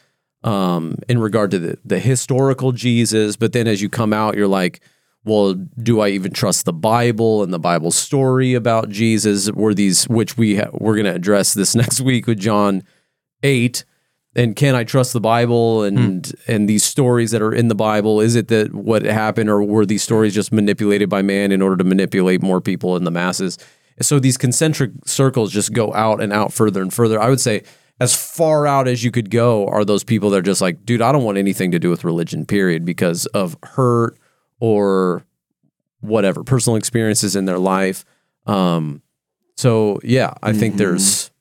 [0.43, 4.47] um, in regard to the the historical Jesus, but then as you come out, you're
[4.47, 4.81] like,
[5.25, 9.51] well, do I even trust the Bible and the Bible story about Jesus?
[9.51, 12.83] Were these which we ha- we're going to address this next week with John
[13.43, 13.83] eight?
[14.35, 18.21] And can I trust the Bible and and these stories that are in the Bible?
[18.21, 21.77] Is it that what happened, or were these stories just manipulated by man in order
[21.77, 23.57] to manipulate more people in the masses?
[24.01, 27.19] So these concentric circles just go out and out further and further.
[27.19, 27.63] I would say
[27.99, 31.01] as far out as you could go are those people that are just like, dude,
[31.01, 34.17] I don't want anything to do with religion, period, because of hurt
[34.59, 35.25] or
[36.01, 38.05] whatever personal experiences in their life.
[38.45, 39.01] Um,
[39.57, 41.31] so yeah, I think there's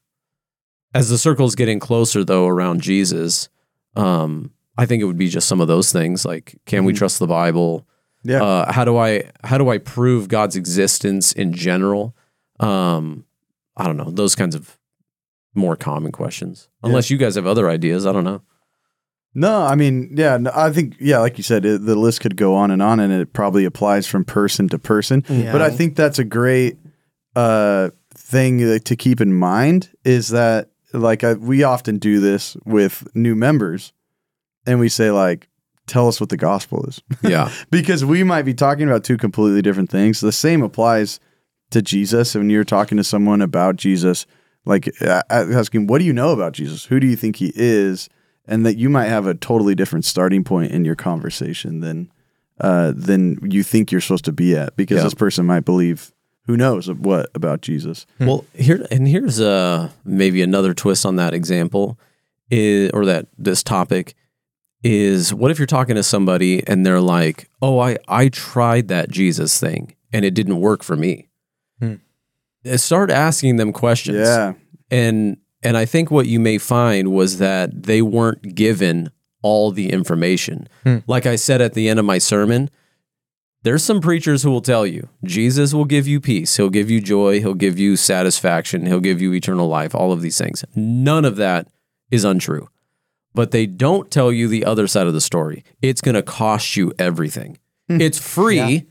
[0.95, 3.49] as the circle's getting closer though around Jesus.
[3.97, 7.19] Um, I think it would be just some of those things like, can we trust
[7.19, 7.87] the Bible?
[8.23, 8.43] Yeah.
[8.43, 12.17] Uh, how do I how do I prove God's existence in general?
[12.61, 13.25] Um,
[13.77, 14.79] I don't know those kinds of
[15.55, 16.69] more common questions.
[16.83, 18.43] Unless you guys have other ideas, I don't know.
[19.35, 22.37] No, I mean, yeah, no, I think, yeah, like you said, it, the list could
[22.37, 25.25] go on and on, and it probably applies from person to person.
[25.29, 25.53] Yeah.
[25.53, 26.79] But I think that's a great
[27.37, 33.07] uh, thing to keep in mind is that, like, I, we often do this with
[33.15, 33.93] new members,
[34.67, 35.49] and we say, like,
[35.87, 37.01] tell us what the gospel is.
[37.23, 40.21] Yeah, because we might be talking about two completely different things.
[40.21, 41.21] The same applies
[41.71, 42.35] to Jesus.
[42.35, 44.27] When you're talking to someone about Jesus,
[44.65, 44.89] like
[45.31, 46.85] asking, "What do you know about Jesus?
[46.87, 48.09] Who do you think he is?"
[48.51, 52.11] and that you might have a totally different starting point in your conversation than
[52.61, 55.05] uh, than you think you're supposed to be at, because Yeah.
[55.05, 56.13] this person might believe
[56.49, 58.07] who knows what about Jesus.
[58.19, 61.99] Well, here and here's uh maybe another twist on that example
[62.51, 64.15] is or that this topic
[64.83, 69.11] is what if you're talking to somebody and they're like, "Oh, I I tried that
[69.11, 71.29] Jesus thing and it didn't work for me."
[71.81, 71.95] Hmm.
[72.67, 74.19] Uh, Start asking them questions.
[74.19, 74.55] Yeah,
[74.91, 79.11] And and I think what you may find was that they weren't given
[79.43, 80.67] all the information.
[81.07, 82.71] Like I said at the end of my sermon,
[83.69, 87.03] there's some preachers who will tell you Jesus will give you peace, he'll give you
[87.03, 90.65] joy, he'll give you satisfaction, he'll give you eternal life, all of these things.
[90.75, 91.69] None of that
[92.11, 92.71] is untrue.
[93.35, 95.65] But they don't tell you the other side of the story.
[95.83, 97.59] It's going to cost you everything.
[97.89, 98.01] Hmm.
[98.01, 98.87] It's free,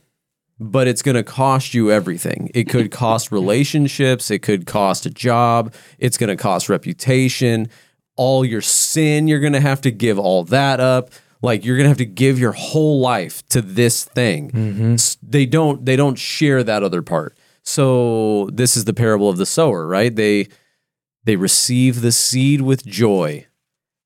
[0.59, 2.51] but it's going to cost you everything.
[2.53, 7.69] It could cost relationships, it could cost a job, it's going to cost reputation,
[8.15, 11.09] all your sin, you're going to have to give all that up.
[11.41, 14.51] Like you're going to have to give your whole life to this thing.
[14.95, 17.37] S- They don't they don't share that other part.
[17.63, 20.15] So this is the parable of the sower, right?
[20.15, 20.47] They
[21.25, 23.45] they receive the seed with joy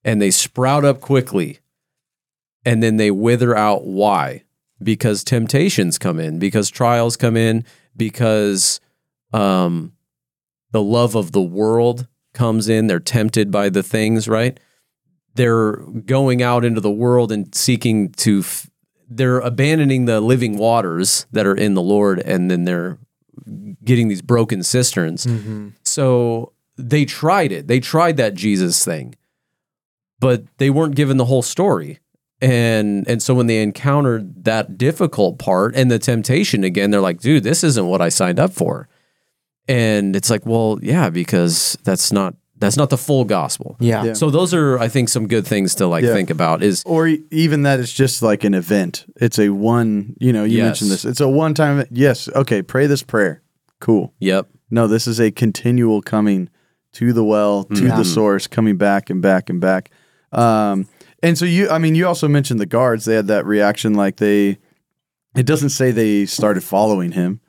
[0.04, 1.60] and they sprout up quickly
[2.66, 4.44] and then they wither out why
[4.82, 7.64] because temptations come in because trials come in
[7.96, 8.80] because
[9.34, 9.94] um
[10.72, 14.60] the love of the world comes in they're tempted by the things right
[15.36, 18.70] they're going out into the world and seeking to f-
[19.10, 22.98] they're abandoning the living waters that are in the lord and then they're
[23.84, 25.26] getting these broken cisterns.
[25.26, 25.70] Mm-hmm.
[25.84, 27.68] So they tried it.
[27.68, 29.16] They tried that jesus thing
[30.22, 32.00] but they weren't given the whole story.
[32.40, 37.20] And and so when they encountered that difficult part and the temptation again they're like
[37.20, 38.88] dude this isn't what i signed up for.
[39.68, 44.04] And it's like well yeah because that's not that's not the full gospel Yeah.
[44.06, 44.14] Yeah.
[44.14, 46.14] so those are i think some good things to like Yeah.
[46.14, 49.06] think about is or even that it's just like an event.
[49.18, 50.66] It's a one, you know, you Yes.
[50.66, 51.04] mentioned this.
[51.06, 51.84] It's a one time.
[51.92, 52.30] Yes.
[52.34, 52.62] Okay.
[52.62, 53.42] Pray this prayer.
[53.80, 54.14] Cool.
[54.20, 56.50] yep No, this is a continual coming
[56.94, 59.92] to the well, to the source, coming back and back and back.
[60.32, 60.88] Um,
[61.24, 63.06] and so you, I mean, you also mentioned the guards.
[63.06, 64.58] They had that reaction, like they.
[65.36, 67.40] It doesn't say they started following him.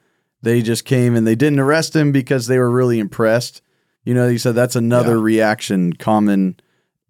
[0.42, 3.62] They just came and they didn't arrest him because they were really impressed.
[4.04, 6.56] You know, you said that's another reaction common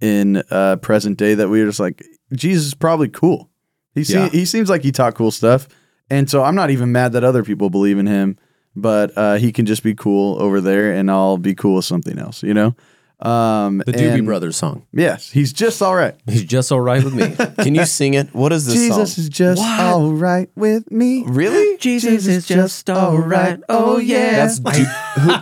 [0.00, 3.48] in uh, present day that we were just like, Jesus is probably cool.
[3.94, 4.28] He se- Yeah.
[4.28, 5.68] he seems like he taught cool stuff,
[6.10, 8.38] and so I'm not even mad that other people believe in him.
[8.74, 12.18] But uh, he can just be cool over there, and I'll be cool with something
[12.18, 12.42] else.
[12.42, 12.74] You know,
[13.20, 16.14] um, the doobie and- brothers song Yes, he's just all right.
[16.26, 18.34] he's just all right with me Can you sing it?
[18.34, 19.22] What is this Jesus song?
[19.24, 21.22] is just all right with me.
[21.26, 21.76] Really?
[21.76, 23.60] Jesus is just all right.
[23.68, 24.32] Oh yeah.
[24.46, 24.70] That's du-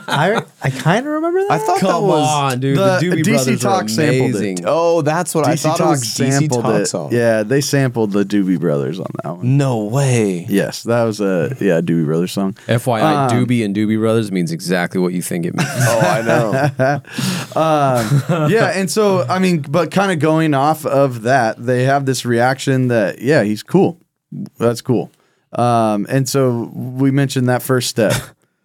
[0.09, 1.51] I I kind of remember that.
[1.53, 2.29] I thought that was.
[2.29, 4.61] on dude The- the doobie DC brothers Talk are sampled it.
[4.67, 6.03] Oh, that's what I DC thought it Talk was.
[6.05, 6.87] DC sampled Talk it.
[6.87, 7.09] song.
[7.13, 9.57] Yeah, they sampled the Doobie Brothers on that one.
[9.57, 10.47] No way.
[10.49, 12.53] Yes, that was a yeah Doobie Brothers song.
[12.67, 15.69] FYI, Um, Doobie and Doobie Brothers means exactly what you think it means.
[15.73, 17.01] Oh, I know.
[18.49, 22.25] yeah, and so I mean, but kind of going off of that, they have this
[22.25, 23.99] reaction that yeah, he's cool.
[24.59, 25.11] That's cool.
[25.53, 28.13] Um, and so we mentioned that first step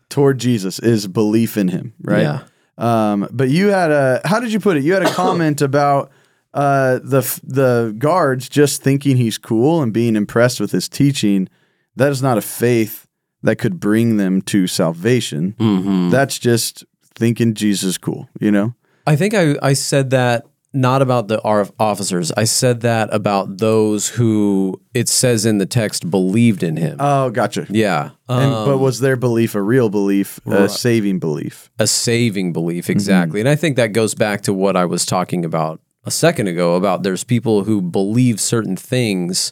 [0.10, 2.22] toward Jesus is belief in him, right?
[2.22, 2.44] Yeah.
[2.78, 4.84] Um, but you had a how did you put it?
[4.84, 6.12] You had a comment about
[6.54, 11.50] uh, the the guards just thinking he's cool and being impressed with his teaching.
[11.96, 13.08] That is not a faith
[13.44, 15.56] that could bring them to salvation.
[15.60, 16.10] Mm-hmm.
[16.10, 18.30] That's just thinking Jesus is cool.
[18.40, 18.76] You know.
[19.08, 22.32] I think I, I said that not about the R- officers.
[22.34, 26.98] I said that about those who it says in the text believed in him.
[27.00, 27.66] Oh, gotcha.
[27.70, 28.12] yeah.
[28.28, 31.72] And, Um, but was their belief a real belief, a saving belief?
[31.80, 35.44] a saving belief exactly and i think that goes back to what i was talking
[35.46, 39.52] about a second ago about there's people who believe certain things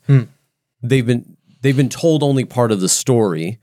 [0.81, 3.59] they've been they've been told only part of the story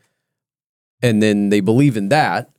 [1.02, 2.50] and then they believe in that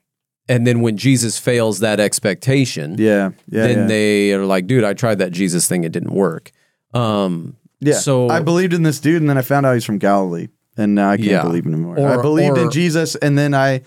[0.51, 3.85] and then when jesus fails that expectation Yeah, yeah, then yeah.
[3.87, 6.51] they are like dude i tried that jesus thing it didn't work
[6.93, 7.95] um yeah.
[7.95, 10.93] so I believed in this dude, and then I found out he's from Galilee, and
[10.93, 11.41] now I can't Yeah.
[11.41, 11.97] believe anymore.
[11.97, 13.81] Or- I believed in Jesus, and then I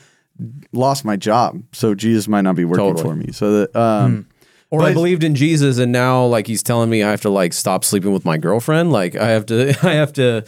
[0.72, 3.02] lost my job, so Jesus might not be working Totally.
[3.04, 3.32] for me.
[3.32, 4.26] So that, um,
[4.70, 7.30] Or But I believed in Jesus and now like he's telling me I have to
[7.30, 8.90] like stop sleeping with my girlfriend.
[8.90, 10.44] Like I have to I have to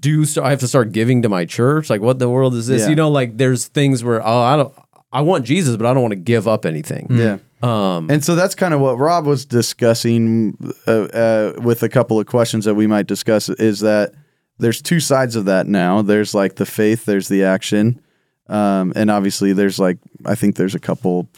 [0.00, 1.90] do so I have to start giving to my church.
[1.90, 2.82] Like what the world is this?
[2.82, 2.90] Yeah.
[2.90, 4.72] You know, like there's things where oh I don't
[5.16, 7.06] I want Jesus, but I don't want to give up anything.
[7.10, 7.38] yeah.
[7.62, 10.56] Um And so that's kind of what Rob was discussing
[10.86, 14.12] uh, uh, with a couple of questions that we might discuss is that
[14.58, 16.02] there's two sides of that now.
[16.02, 18.00] There's like the faith, there's the action.
[18.48, 21.28] Um, and obviously there's like, I think there's a couple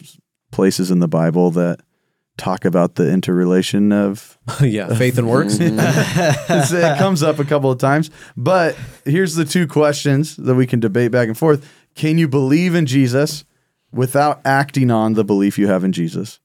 [0.51, 1.79] places in the Bible that
[2.37, 5.57] talk about the interrelation of yeah, faith and works.
[5.61, 8.11] It comes up a couple of times.
[8.35, 8.75] But
[9.05, 11.65] here's the two questions that we can debate back and forth.
[11.95, 13.45] Can you believe in Jesus
[13.91, 16.39] without acting on the belief you have in Jesus?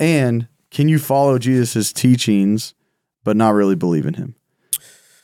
[0.00, 2.74] And can you follow Jesus' teachings
[3.22, 4.34] but not really believe in him?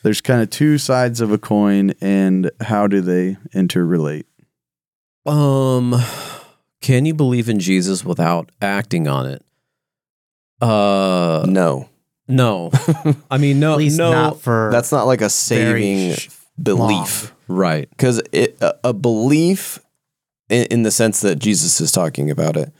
[0.02, 4.24] There's kind of two sides of a coin, and how do they interrelate?
[5.26, 5.94] Um,
[6.80, 9.44] can you believe in Jesus without acting on it?
[10.60, 11.88] Uh, No.
[12.28, 12.70] No,
[13.28, 14.12] I mean no, At least no.
[14.12, 16.28] not for That's not like a saving sh-
[16.62, 17.34] belief.
[17.48, 17.90] right.
[17.90, 19.80] because it a, a belief
[20.50, 22.72] in, in the sense that Jesus is talking about it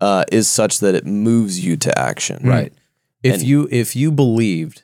[0.00, 2.46] uh, is such that it moves you to action.
[2.48, 2.72] Right.
[3.22, 4.82] If And- you if you believed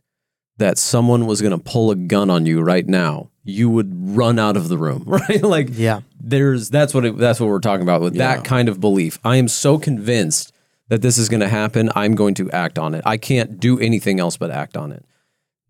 [0.59, 4.38] that someone was going to pull a gun on you right now, you would run
[4.38, 5.43] out of the room, right?
[5.43, 6.01] Like Yeah.
[6.20, 8.36] there's that's what it, that's what we're talking about with Yeah.
[8.36, 9.18] that kind of belief.
[9.24, 10.53] I am so convinced
[10.88, 13.03] that this is going to happen, I'm going to act on it.
[13.07, 15.05] I can't do anything else but act on it.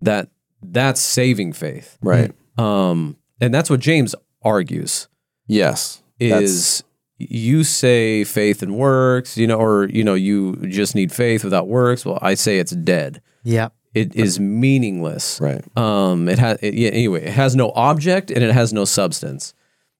[0.02, 0.28] That
[0.62, 1.96] that's saving faith.
[2.02, 2.32] Right.
[2.58, 5.08] Um and that's what James argues
[5.46, 5.99] Yes.
[6.28, 6.84] That's- is
[7.18, 11.68] you say faith and works, you know, or you know, you just need faith without
[11.68, 12.04] works.
[12.04, 13.20] Well, I say it's dead.
[13.42, 13.68] Yeah.
[13.92, 15.40] It is meaningless.
[15.40, 15.64] right.
[15.76, 17.24] Um, it has it, yeah, anyway.
[17.24, 19.52] It has no object and it has no substance.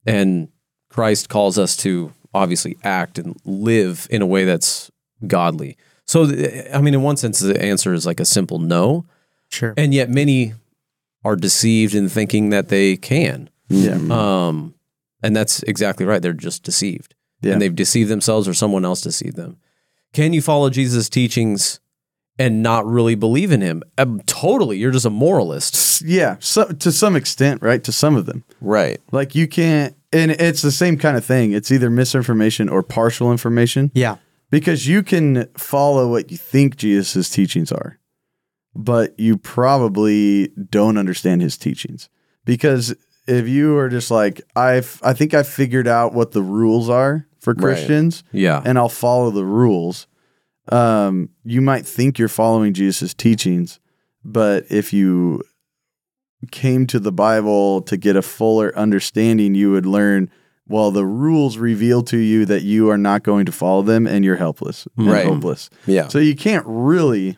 [0.07, 0.49] And
[0.89, 4.91] Christ calls us to obviously act and live in a way that's
[5.27, 5.77] godly.
[6.07, 6.25] So,
[6.73, 9.05] I mean, in one sense, the answer is like a simple no.
[9.49, 9.75] Sure.
[9.77, 10.55] And yet, many
[11.25, 13.51] are deceived in thinking that they can.
[13.69, 13.99] Yeah.
[14.11, 14.75] Um,
[15.23, 16.23] and that's exactly right.
[16.23, 17.15] They're just deceived.
[17.43, 17.53] Yeah.
[17.53, 19.57] And they've deceived themselves or someone else deceived them.
[20.13, 21.81] Can you follow Jesus' teachings
[22.39, 23.83] and not really believe in him?
[23.97, 24.79] Um, totally.
[24.79, 26.03] You're just a moralist.
[26.03, 27.83] Yeah, so, to some extent, right?
[27.85, 28.45] To some of them.
[28.61, 29.01] Right.
[29.13, 31.53] Like you can't, and it's the same kind of thing.
[31.53, 34.17] It's either misinformation or partial information yeah.
[34.51, 37.99] because you can follow what you think Jesus' teachings are,
[38.75, 42.09] but you probably don't understand his teachings.
[42.45, 42.95] Because
[43.31, 47.27] if you are just like, I've, I think I figured out what the rules are
[47.39, 47.63] for Right.
[47.63, 48.61] Christians Yeah.
[48.65, 50.07] and I'll follow the rules,
[50.71, 53.81] um, you might think you're following Jesus' teachings,
[54.25, 55.43] but if you
[56.51, 60.31] came to the Bible to get a fuller understanding, you would learn.
[60.67, 64.25] Well, the rules reveal to you that you are not going to follow them, and
[64.25, 65.27] you're helpless, and Right.
[65.27, 65.69] hopeless.
[65.87, 66.09] Yeah.
[66.09, 67.37] So you can't really.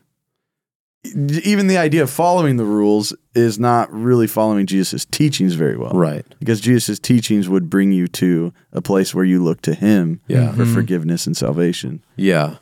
[1.05, 5.91] Even the idea of following the rules is not really following Jesus' teachings very well,
[5.93, 6.25] right.
[6.39, 10.53] Because Jesus' teachings would bring you to a place where you look to Him Yeah.
[10.53, 10.75] for mm-hmm.
[10.75, 12.05] forgiveness and salvation.
[12.17, 12.57] Yeah.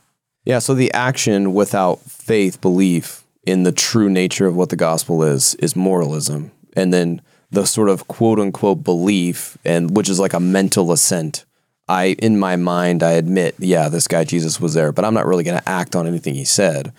[0.47, 0.59] Yeah.
[0.59, 5.55] So the action without faith, belief in the true nature of what the gospel is,
[5.57, 6.51] is moralism.
[6.75, 7.21] And then
[7.51, 11.45] the sort of quote unquote belief, and which is like a mental assent.
[11.91, 15.27] I, in my mind, I admit, yeah, this guy Jesus was there, but I'm not
[15.27, 16.93] really going to act on anything he said.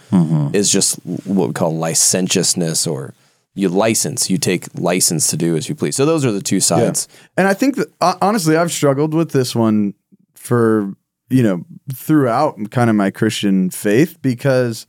[0.53, 3.13] Is just what we call licentiousness, or
[3.53, 5.95] you license, you take license to do as you please.
[5.95, 7.07] So those are the two sides.
[7.37, 9.93] And I think that uh, honestly, I've struggled with this one
[10.35, 10.93] for
[11.29, 11.63] you know
[11.93, 14.87] throughout kind of my Christian faith because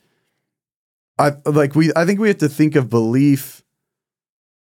[1.17, 3.63] I like we I think we have to think of belief.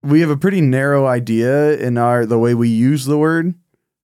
[0.02, 3.54] We have a pretty narrow idea in our the way we use the word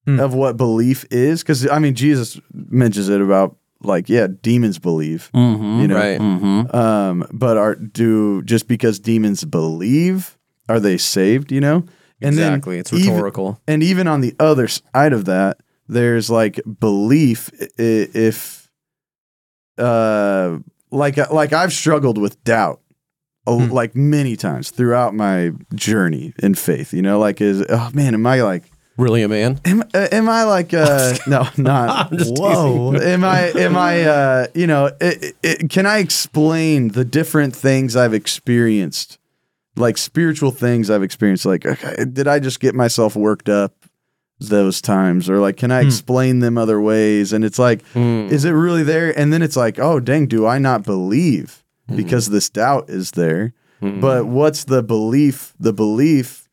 [0.09, 0.21] Hmm.
[0.21, 5.31] of what belief is because I mean Jesus mentions it about like yeah demons believe
[5.35, 5.81] Mm-hmm.
[5.83, 6.19] you know Right.
[6.21, 6.75] Mm-hmm.
[6.77, 10.39] um but are do just because demons believe
[10.69, 11.85] are they saved you know
[12.23, 12.79] and exactly.
[12.79, 13.61] it's even- rhetorical.
[13.69, 18.69] and even on the other side of that, there's like belief if
[19.79, 20.59] uh
[20.91, 22.81] like like I've struggled with doubt
[23.47, 23.71] Hmm.
[23.71, 28.27] like many times throughout my journey in faith, you know, like is oh man, am
[28.27, 28.65] I like
[28.99, 29.61] really a man?
[29.65, 32.11] am, uh, am I like uh no, not.
[32.13, 32.95] I'm just whoa.
[32.97, 37.97] Am I am I uh you know, it, it, can I explain the different things
[37.97, 39.19] I've experienced?
[39.77, 43.73] Like spiritual things I've experienced like okay, did I just get myself worked up
[44.41, 45.31] those times?
[45.31, 47.33] Or like can I explain them other ways?
[47.33, 48.31] And it's like Mm.
[48.31, 49.17] is it really there?
[49.19, 51.63] And then it's like oh dang do I not believe?
[51.95, 53.55] Because this doubt is there.
[53.81, 56.48] But what's the belief the belief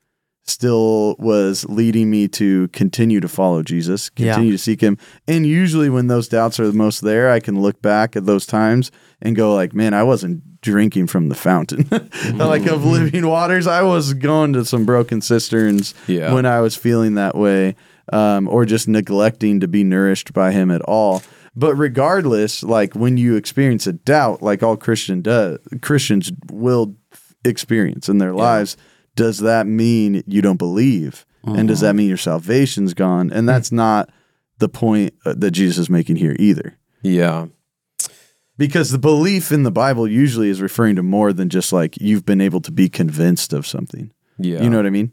[0.48, 4.34] still was leading me to continue to follow Jesus, Yeah.
[4.34, 4.98] continue to seek him.
[5.28, 8.46] And usually when those doubts are the most there, I can look back at those
[8.46, 8.91] times
[9.22, 11.88] and go like, man, I wasn't drinking from the fountain
[12.38, 13.66] like of living waters.
[13.68, 16.34] I was going to some broken cisterns Yeah.
[16.34, 17.76] when I was feeling that way.
[18.14, 21.24] Um, or just neglecting to be nourished by him at all.
[21.56, 26.96] But regardless, like when you experience a doubt, like all Christian does, Christians will
[27.43, 28.78] experience in their lives,
[29.16, 31.26] does that mean you don't believe?
[31.47, 33.32] And does that mean your salvation's gone?
[33.32, 34.09] And that's not
[34.57, 36.76] the point uh, that Jesus is making here either.
[37.03, 37.47] Yeah.
[38.57, 42.26] Because the belief in the Bible usually is referring to more than just like you've
[42.26, 44.11] been able to be convinced of something.
[44.39, 44.63] Yeah.
[44.63, 45.11] You know what I mean?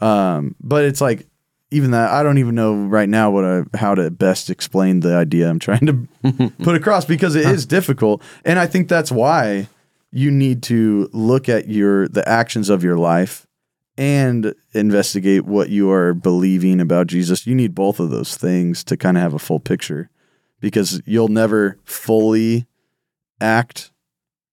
[0.00, 1.26] Um, but it's like
[1.70, 5.14] even that I don't even know right now what I, how to best explain the
[5.14, 9.68] idea I'm trying to put across because it is difficult, and I think that's why
[10.12, 13.46] you need to look at your the actions of your life
[13.96, 17.46] and investigate what you are believing about Jesus.
[17.46, 20.10] You need both of those things to kind of have a full picture
[20.60, 22.66] because you'll never fully
[23.40, 23.92] act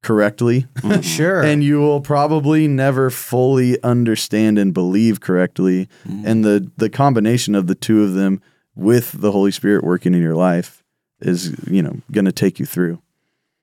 [0.03, 0.68] correctly.
[0.78, 1.01] Mm-hmm.
[1.01, 1.41] Sure.
[1.41, 5.89] and you will probably never fully understand and believe correctly.
[6.08, 6.28] Mm-hmm.
[6.28, 8.41] And the the combination of the two of them
[8.76, 10.84] with the Holy Spirit working in your life
[11.20, 13.01] is, you know, going to take you through.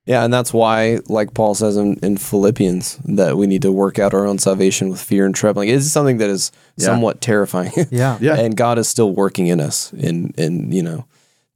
[0.07, 3.98] Yeah, and that's why, like Paul says in, in Philippians, that we need to work
[3.98, 5.70] out our own salvation with fear and trembling.
[5.70, 6.86] It is something that is Yeah.
[6.86, 7.72] somewhat terrifying.
[7.90, 8.18] yeah.
[8.20, 8.36] Yeah.
[8.36, 11.07] and God is still working in us in in you know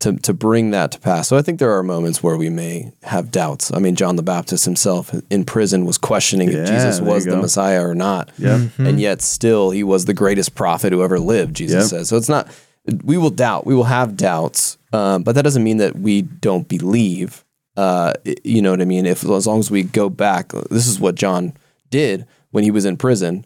[0.01, 1.28] to to bring that to pass.
[1.28, 3.70] So I think there are moments where we may have doubts.
[3.74, 7.36] I mean, John the Baptist himself in prison was questioning Yeah, if Jesus was the.
[7.36, 8.30] Messiah or not.
[8.38, 8.70] Yep.
[8.78, 11.90] And yet still he was the greatest prophet who ever lived, Jesus Yep.
[12.01, 12.09] says.
[12.09, 12.49] So it's not
[13.05, 16.66] we will doubt, we will have doubts, um, but that doesn't mean that we don't
[16.66, 17.44] believe.
[17.79, 18.12] Uh,
[18.43, 19.07] you know what I mean?
[19.07, 21.53] If as long as we go back, this is what John
[21.91, 23.45] did when he was in prison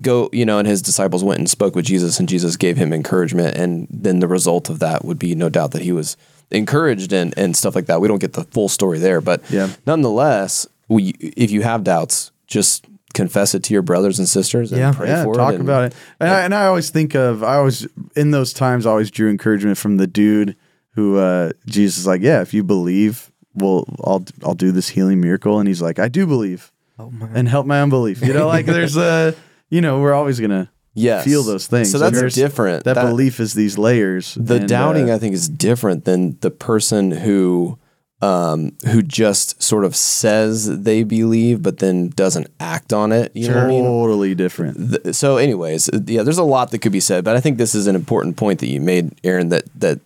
[0.00, 2.92] go, you know, and his disciples went and spoke with Jesus, and Jesus gave him
[2.92, 6.16] encouragement, and then the result of that would be no doubt that he was
[6.50, 8.00] encouraged and and stuff like that.
[8.00, 9.68] We don't get the full story there, but Yeah.
[9.86, 14.80] nonetheless, we if you have doubts, just confess it to your brothers and sisters and
[14.80, 14.92] Yeah.
[14.92, 15.60] pray yeah, for talk it.
[15.60, 15.94] and- about it.
[16.20, 19.28] And, I, and I always think of, I always, in those times, I always drew
[19.28, 20.56] encouragement from the dude
[20.94, 25.20] who uh, Jesus is like, yeah, if you believe, well, I'll, I'll do this healing
[25.20, 25.58] miracle.
[25.58, 27.28] And he's like, I do believe Oh my.
[27.34, 28.22] and help my unbelief.
[28.22, 29.34] You know, like there's a,
[29.70, 31.24] you know, we're always going to Yes.
[31.24, 31.90] feel those things.
[31.90, 32.84] So that's there's- different.
[32.84, 34.34] That, That- belief is these layers.
[34.38, 37.78] The And, doubting, uh, I think, is different than the person who
[38.20, 43.32] um, who just sort of says they believe, but then doesn't act on it.
[43.34, 43.84] You know what I mean?
[43.84, 45.02] totally different.
[45.02, 47.58] Th- so anyways uh, yeah there's a lot that could be said but i think
[47.58, 49.98] this is an important point that you made aaron that that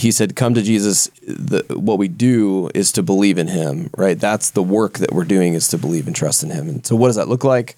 [0.00, 4.18] he said come to jesus the, what we do is to believe in him right
[4.18, 6.94] that's the work that we're doing is to believe and trust in him and so
[6.96, 7.76] what does that look like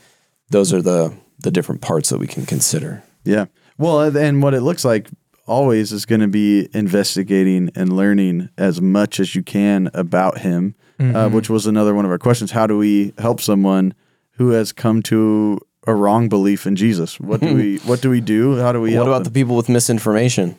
[0.51, 3.47] those are the the different parts that we can consider Yeah.
[3.79, 5.09] Well, and- and what it looks like
[5.47, 10.75] always is going to be investigating and learning as much as you can about him,
[11.01, 12.53] uh, which was another one of our questions.
[12.53, 13.95] How do we help someone
[14.39, 17.19] who has come to a wrong belief in Jesus?
[17.19, 18.59] What do we What do we do?
[18.59, 18.91] How do we?
[18.91, 20.55] what help about the people with misinformation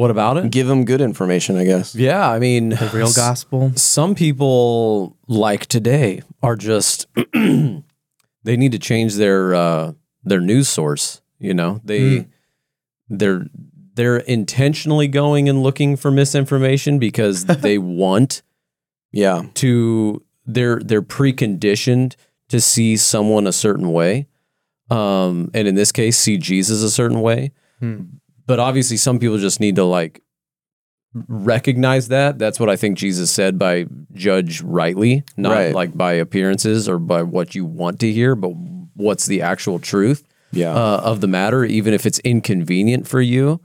[0.00, 0.50] What about it?
[0.50, 3.72] give them good information i guess Yeah, I mean, The real gospel.
[3.76, 9.92] some people like today are just they need to change their uh
[10.24, 12.26] their news source you know they
[13.08, 13.44] they're
[13.94, 18.42] they're intentionally going and looking for misinformation because they want
[19.12, 22.14] yeah to they're they're preconditioned
[22.48, 24.26] to see someone a certain way
[24.90, 28.19] um and in this case see jesus a certain way Hmm.
[28.50, 30.20] But obviously some people just need to like
[31.28, 35.74] recognize that that's what i think jesus said by judge rightly not Right.
[35.74, 38.52] like by appearances or by what you want to hear but
[38.94, 40.22] what's the actual truth
[40.52, 43.60] yeah uh, of the matter, even if it's inconvenient for you.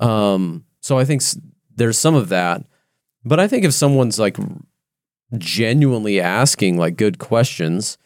[0.00, 1.38] Um, so I think s-
[1.74, 2.62] there's some of that,
[3.24, 4.36] but I think if someone's like
[5.38, 7.96] genuinely asking like good questions,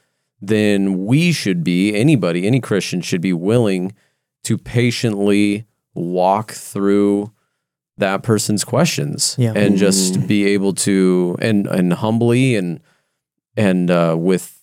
[0.41, 3.93] then we should be anybody, any Christian should be willing
[4.45, 7.33] to patiently walk through
[7.99, 9.53] that person's questions Yeah.
[9.55, 12.81] and just be able to and and humbly and
[13.57, 14.57] and uh, with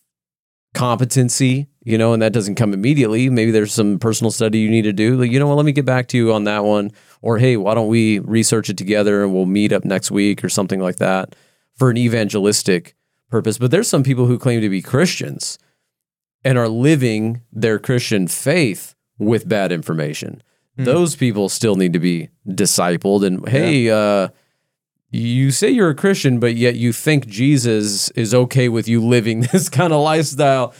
[0.73, 3.29] competency, you know, and that doesn't come immediately.
[3.29, 5.17] Maybe there's some personal study you need to do.
[5.17, 6.91] Like, you know what, let me get back to you on that one.
[7.21, 10.49] Or hey, why don't we research it together and we'll meet up next week or
[10.49, 11.35] something like that
[11.75, 12.95] for an evangelistic
[13.29, 13.57] purpose.
[13.57, 15.57] But there's some people who claim to be Christians
[16.43, 20.41] and are living their Christian faith with bad information.
[20.77, 23.25] Those people still need to be discipled.
[23.25, 24.29] And hey, uh,
[25.09, 29.41] you say you're a Christian, but yet you think Jesus is okay with you living
[29.51, 30.73] this kind of lifestyle.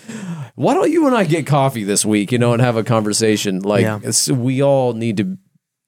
[0.56, 3.60] Why don't you and I get coffee this week, you know, and have a conversation?
[3.62, 3.98] Like Yeah.
[3.98, 5.38] it's- we all need to,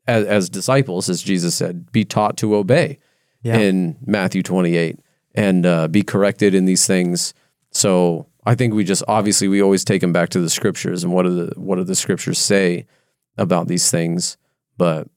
[0.07, 2.97] as, as disciples, as Jesus said, be taught to obey
[3.43, 3.57] Yeah.
[3.57, 4.99] in Matthew 28
[5.36, 7.34] and uh, be corrected in these things.
[7.72, 11.14] So I think we just obviously we always take them back to the scriptures and
[11.14, 12.86] what do the what do the scriptures say
[13.39, 14.37] about these things,
[14.77, 15.07] but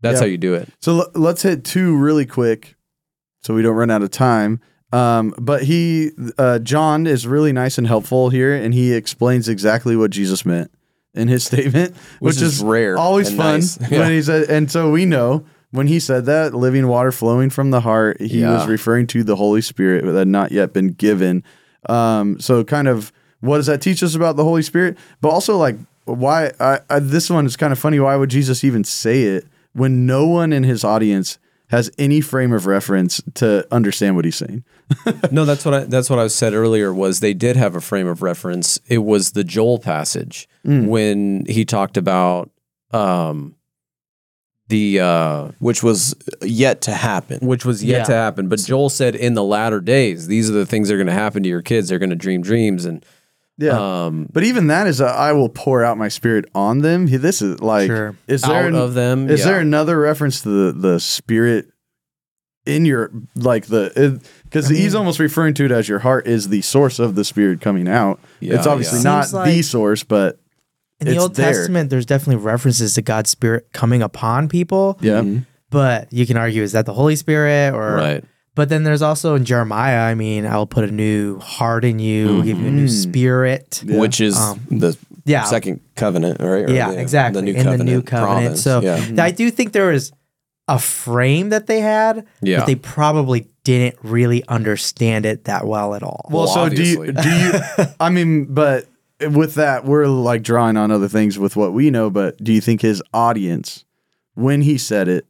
[0.00, 0.20] that's Yeah.
[0.20, 0.68] how you do it.
[0.80, 2.76] So l- let's hit two really quick,
[3.42, 4.60] so we don't run out of time.
[4.92, 9.96] Um, but he, uh, John, is really nice and helpful here, and he explains exactly
[9.96, 10.70] what Jesus meant
[11.14, 13.76] in his statement, which, Which is rare always fun nice.
[13.90, 14.48] when he said.
[14.48, 18.42] And so we know when he said that living water flowing from the heart, he
[18.42, 21.44] was referring to the Holy Spirit that had not yet been given.
[21.88, 24.96] Um, so kind of what does that teach us about the Holy Spirit?
[25.20, 25.76] But also like
[26.14, 28.00] why I, I, this one is kind of funny.
[28.00, 31.38] Why would Jesus even say it when no one in his audience
[31.70, 34.64] has any frame of reference to understand what he's saying?
[35.30, 38.06] no, that's what I that's what I said earlier was they did have a frame
[38.06, 38.78] of reference.
[38.88, 42.50] It was the Joel passage when he talked about
[42.92, 43.54] um
[44.68, 47.38] the uh, which was yet to happen.
[47.46, 48.04] which was yet Yeah.
[48.04, 48.48] to happen.
[48.48, 51.12] But Joel said in the latter days, these are the things that are going to
[51.14, 51.88] happen to your kids.
[51.88, 53.02] They're going to dream dreams, and
[53.58, 54.04] Yeah.
[54.06, 57.06] um, but even that is a, I will pour out my spirit on them.
[57.06, 58.16] This is like Sure.
[58.28, 59.28] is there out an- of them.
[59.28, 59.46] Is yeah.
[59.46, 61.66] there another reference to the the spirit
[62.66, 66.60] in your like the because he's almost referring to it as your heart is the
[66.62, 68.20] source of the spirit coming out.
[68.40, 69.04] Yeah, it's obviously yeah.
[69.04, 70.38] not Seems the like- source, but
[71.00, 71.52] In the It's Old there.
[71.52, 74.98] Testament, there's definitely references to God's Spirit coming upon people.
[75.00, 75.22] yeah,
[75.70, 78.24] But you can argue, is that the Holy Spirit or right?
[78.58, 82.42] But then there's also in Jeremiah, I mean, I'll put a new heart in you,
[82.42, 83.84] give you a new spirit.
[83.86, 84.00] Yeah.
[84.00, 85.44] which is Um, the yeah.
[85.44, 86.64] second covenant, right?
[86.68, 87.40] Or yeah, the- exactly.
[87.40, 88.42] The new in covenant, the new covenant.
[88.46, 88.62] promise.
[88.64, 89.22] So yeah.
[89.24, 90.10] I do think there was
[90.66, 92.58] a frame that they had, Yeah.
[92.58, 96.26] but they probably didn't really understand it that well at all.
[96.28, 97.52] Well, Well, so do you, do you?
[98.00, 98.86] I mean, but
[99.30, 102.10] with that, we're like drawing on other things with what we know.
[102.10, 103.84] But do you think his audience,
[104.34, 105.26] when he said it,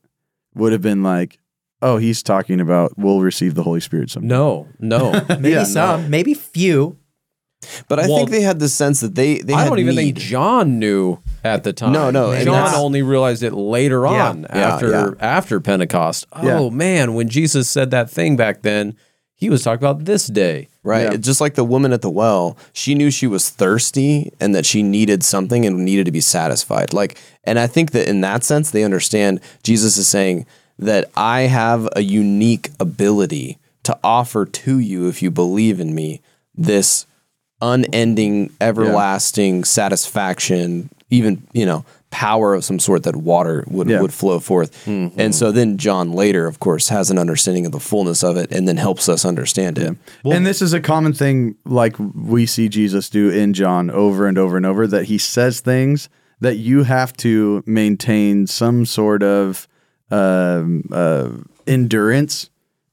[0.54, 1.38] would have been like,
[1.82, 4.28] "Oh, he's talking about we'll receive the Holy Spirit someday"?
[4.28, 5.12] No, no.
[5.28, 6.96] maybe yeah, some, maybe few.
[7.88, 9.96] But I Well, think they had the sense that they they I had don't even
[9.96, 10.14] need.
[10.14, 11.92] think John knew at the time.
[11.92, 14.28] No, no, and John only realized it later Yeah.
[14.30, 15.10] on Yeah, after yeah.
[15.18, 16.24] after Pentecost.
[16.40, 16.58] Yeah.
[16.58, 18.94] Oh man, when Jesus said that thing back then,
[19.34, 20.68] he was talking about this day.
[20.84, 21.10] Right.
[21.10, 21.16] Yeah.
[21.16, 24.82] Just like the woman at the well, she knew she was thirsty and that she
[24.84, 26.92] needed something and needed to be satisfied.
[26.94, 30.46] Like, and I think that in that sense, they understand Jesus is saying
[30.78, 36.20] that I have a unique ability to offer to you, if you believe in me,
[36.54, 37.06] this
[37.60, 44.00] unending, everlasting satisfaction, even, you know, power of some sort that water would, Yeah.
[44.00, 44.72] would flow forth.
[44.86, 45.20] Mm-hmm.
[45.20, 48.50] And so then John later, of course, has an understanding of the fullness of it
[48.50, 49.96] and then helps us understand it.
[50.24, 54.38] and this is a common thing, like we see Jesus do in John over and
[54.38, 56.08] over and over, that he says things
[56.40, 59.67] that you have to maintain some sort of
[60.10, 61.30] um, uh,
[61.66, 62.50] endurance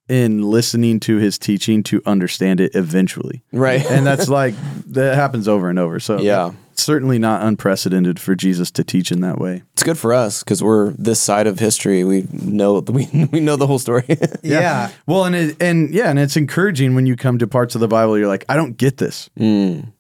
[0.08, 3.42] in listening to his teaching to understand it eventually.
[3.52, 3.84] Right.
[3.90, 4.54] And that's like,
[4.92, 6.00] that happens over and over.
[6.00, 6.52] So, Yeah.
[6.76, 9.64] certainly not unprecedented for Jesus to teach in that way.
[9.74, 12.04] It's good for us because we're this side of history.
[12.04, 14.06] We know we we know the whole story.
[14.44, 14.92] Yeah.
[15.08, 17.88] Well, and it, and yeah, and it's encouraging when you come to parts of the
[17.88, 19.30] Bible you're like, I don't get this.
[19.40, 19.92] Mm.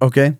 [0.00, 0.36] Okay,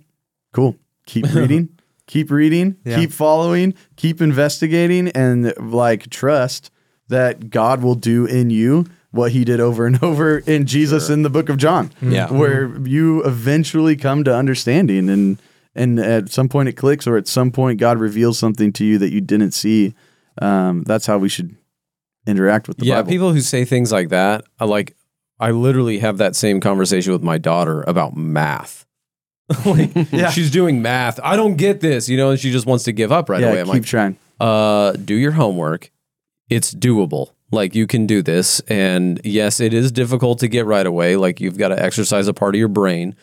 [0.53, 0.77] cool.
[1.07, 1.69] Keep reading,
[2.11, 2.97] keep reading, Yeah.
[2.97, 6.71] keep following, keep investigating, and like trust
[7.09, 11.23] that God will do in you what He did over and over in Jesus in
[11.23, 11.91] the Book of John.
[12.03, 12.33] Yeah.
[12.33, 15.39] where you eventually come to understanding, and
[15.75, 18.99] and at some point it clicks, or at some point God reveals something to you
[18.99, 19.95] that you didn't see.
[20.43, 21.55] Um, that's how we should
[22.27, 23.09] interact with the yeah, Bible.
[23.11, 24.97] people who say things like that, I like
[25.39, 28.85] I literally have that same conversation with my daughter about math.
[29.67, 30.31] like Yeah.
[30.31, 31.19] she's doing math.
[31.23, 33.49] I don't get this, you know, and she just wants to give up right yeah,
[33.49, 33.61] away.
[33.61, 34.17] I'm keep like, trying.
[34.39, 35.91] uh, do your homework.
[36.49, 37.33] It's doable.
[37.53, 38.61] Like you can do this.
[38.69, 41.17] And yes, it is difficult to get right away.
[41.17, 43.17] Like you've got to exercise a part of your brain.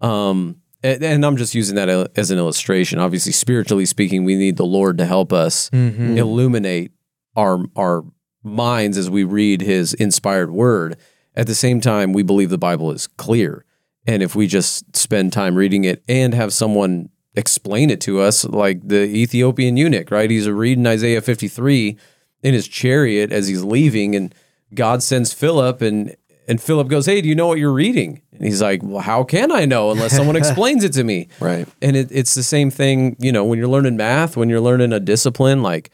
[0.00, 2.98] Um, and, and I'm just using that as an illustration.
[2.98, 6.92] Obviously, spiritually speaking, we need the Lord to help us illuminate
[7.36, 8.04] our our
[8.42, 10.96] minds as we read His inspired Word.
[11.34, 13.64] At the same time, we believe the Bible is clear,
[14.06, 18.44] and if we just spend time reading it and have someone explain it to us,
[18.44, 20.30] like the Ethiopian eunuch, right?
[20.30, 21.96] He's reading Isaiah 53
[22.42, 24.34] in his chariot as he's leaving, and
[24.74, 26.14] God sends Philip, and
[26.46, 29.24] and Philip goes, "Hey, do you know what you're reading?" And he's like, "Well, how
[29.24, 31.66] can I know unless someone explains it to me?" Right.
[31.80, 34.92] And it, it's the same thing, you know, when you're learning math, when you're learning
[34.92, 35.90] a discipline, like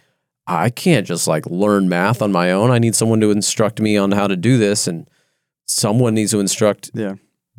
[0.47, 2.71] I can't just like learn math on my own.
[2.71, 5.09] I need someone to instruct me on how to do this, and
[5.67, 7.15] someone needs to instruct Yeah.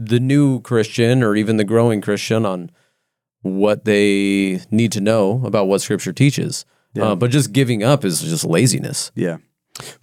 [0.06, 2.72] The new Christian or even the growing Christian on
[3.42, 6.66] what they need to know about what Scripture teaches.
[7.00, 9.12] Uh, but just giving up is just laziness.
[9.16, 9.38] Yeah.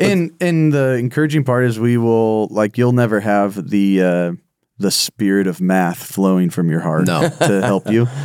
[0.00, 4.32] And and the encouraging part is we will like you'll never have the uh
[4.78, 7.28] the spirit of math flowing from your heart No.
[7.28, 8.06] to help you.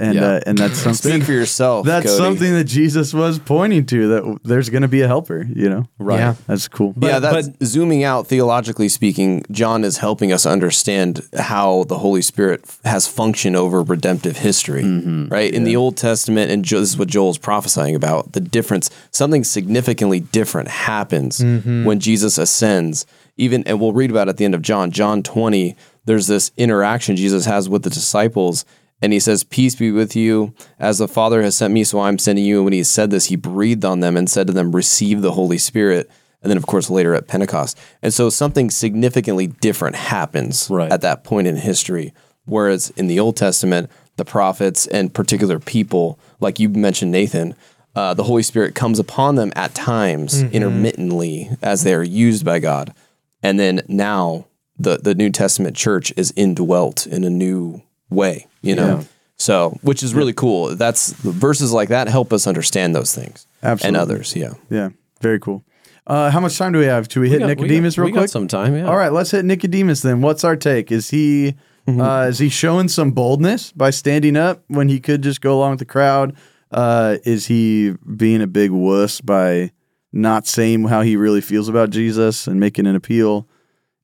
[0.00, 0.24] And Yeah.
[0.24, 1.84] uh, and that's something Speak for yourself.
[1.86, 2.16] that's Cody.
[2.16, 5.86] something that Jesus was pointing to that there's going to be a helper, you know.
[5.98, 6.18] Right.
[6.18, 6.34] Yeah.
[6.46, 6.94] That's cool.
[7.00, 9.44] yeah, But- that's zooming out theologically speaking.
[9.50, 14.82] John is helping us understand how the Holy Spirit has functioned over redemptive history,
[15.30, 15.52] right?
[15.52, 18.88] In the Old Testament, and Jo- this is what Joel's prophesying about the difference.
[19.10, 23.04] Something significantly different happens when Jesus ascends.
[23.36, 25.76] Even, and we'll read about it at the end of John, John twenty.
[26.04, 28.64] There's this interaction Jesus has with the disciples,
[29.02, 30.54] and he says, Peace be with you.
[30.78, 32.56] As the Father has sent me, so I'm sending you.
[32.56, 35.32] And when he said this, he breathed on them and said to them, Receive the
[35.32, 36.10] Holy Spirit.
[36.42, 37.78] And then, of course, later at Pentecost.
[38.02, 40.90] And so something significantly different happens Right.
[40.90, 42.12] at that point in history.
[42.46, 47.54] Whereas in the Old Testament, the prophets and particular people, like you mentioned, Nathan,
[47.94, 52.58] uh, the Holy Spirit comes upon them at times intermittently as they are used by
[52.58, 52.94] God,
[53.42, 54.46] and then now
[54.78, 58.46] the the New Testament church is indwelt in a new way.
[58.62, 58.98] You know.
[58.98, 59.04] Yeah.
[59.38, 60.74] So, which is really cool.
[60.76, 63.88] That's verses like that help us understand those things Absolutely.
[63.88, 64.36] and others.
[64.36, 64.52] Yeah.
[64.68, 64.90] Yeah,
[65.22, 65.64] very cool.
[66.06, 67.06] Uh, how much time do we have?
[67.10, 68.30] Should we hit got- we Nicodemus got- real we got quick?
[68.30, 68.84] some time, yeah.
[68.86, 70.20] All right, let's hit Nicodemus then.
[70.20, 70.92] What's our take?
[70.92, 71.54] Is he
[71.88, 72.00] Mm-hmm.
[72.02, 75.70] uh, is he showing some boldness by standing up when he could just go along
[75.70, 76.36] with the crowd?
[76.70, 79.70] Uh, is he being a big wuss by
[80.12, 83.48] not saying how he really feels about Jesus and making an appeal?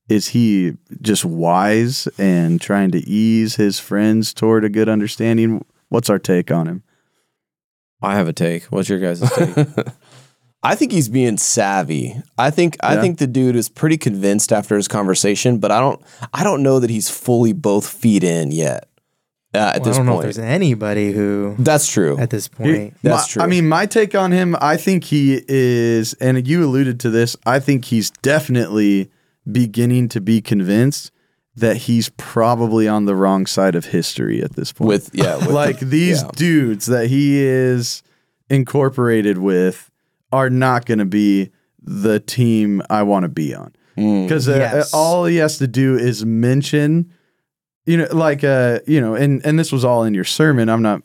[0.09, 5.65] Is he just wise and trying to ease his friends toward a good understanding?
[5.89, 6.83] What's our take on him?
[8.01, 8.63] I have a take.
[8.65, 9.67] What's your guys' take?
[10.63, 12.15] I think he's being savvy.
[12.37, 13.01] I think I Yeah.
[13.01, 16.01] think the dude is pretty convinced after his conversation, but I don't
[16.33, 18.87] I don't know that he's fully both feet in yet.
[19.53, 22.17] Uh, at Well, I this don't know if point, there's anybody who that's true.
[22.17, 22.93] at this He- point.
[23.01, 23.41] That's my- true.
[23.43, 27.35] I mean, my take on him, I think he is, and you alluded to this.
[27.45, 29.09] I think he's definitely
[29.51, 31.11] beginning to be convinced
[31.55, 34.87] that he's probably on the wrong side of history at this point.
[34.87, 36.29] with yeah, with like the- these yeah.
[36.35, 38.03] dudes that he is
[38.49, 39.89] incorporated with
[40.31, 41.49] are not going to be
[41.81, 44.25] the team I want to be on Mm.
[44.25, 44.93] because uh, Yes.
[44.93, 47.11] all he has to do is mention,
[47.87, 50.69] you know, like uh, you know, and and this was all in your sermon.
[50.69, 51.01] I'm not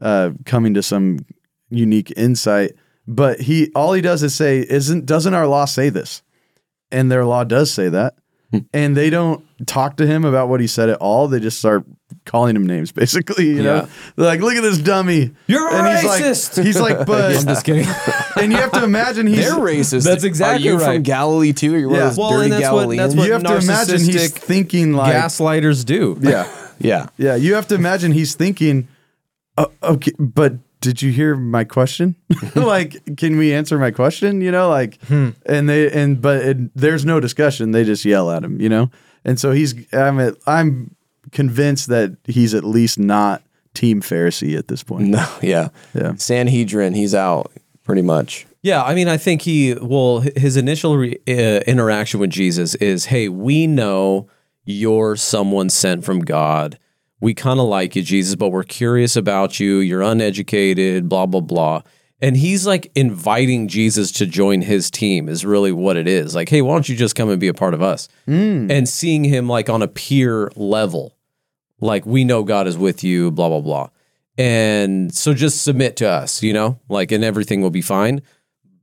[0.00, 1.20] uh, coming to some
[1.70, 2.72] unique insight,
[3.06, 6.20] but he all he does is say, "Isn't doesn't our law say this?"
[6.92, 8.14] And their law does say that,
[8.52, 8.58] Hmm.
[8.74, 11.26] and they don't talk to him about what he said at all.
[11.26, 11.84] They just start
[12.26, 13.46] calling him names, basically.
[13.48, 13.86] You know, Yeah.
[14.16, 16.56] they're like, "Look at this dummy." You're a and he's racist.
[16.58, 17.86] like, he's like, but I'm just kidding.
[18.40, 20.04] and you have to imagine he's They're racist.
[20.04, 21.02] That's exactly Are you from.
[21.02, 21.76] Galilee too?
[21.78, 22.08] You're one Yeah.
[22.08, 25.14] of Well, dirty and that's what- that's what- you have to imagine he's thinking like
[25.14, 26.18] Gaslighters do.
[26.20, 26.46] yeah
[26.78, 27.06] yeah.
[27.16, 28.86] yeah you have to imagine he's thinking
[29.56, 32.14] "Oh, okay but did you hear my question
[32.54, 37.04] like can we answer my question you know like and they and but it, there's
[37.06, 38.90] no discussion they just yell at him you know
[39.24, 40.94] and so he's i'm at, i'm
[41.30, 43.42] convinced that he's at least not
[43.74, 45.68] team pharisee at this point No, yeah.
[45.94, 46.14] Yeah.
[46.16, 47.50] Sanhedrin, he's out
[47.84, 48.46] pretty much.
[48.62, 53.06] Yeah, I mean, I think he well, his initial re, uh, interaction with Jesus is,
[53.06, 54.28] "Hey, we know
[54.64, 56.78] you're someone sent from God.
[57.22, 59.76] We kind of like you, Jesus, but we're curious about you.
[59.78, 61.82] You're uneducated, blah blah blah."
[62.20, 66.34] And he's like inviting Jesus to join his team is really what it is.
[66.34, 68.70] Like, "Hey, why don't you just come and be a part of us?" Mm.
[68.70, 71.16] And seeing him like on a peer level,
[71.80, 73.88] like we know God is with you, blah blah blah.
[74.36, 78.20] And so just submit to us, you know, like and everything will be fine.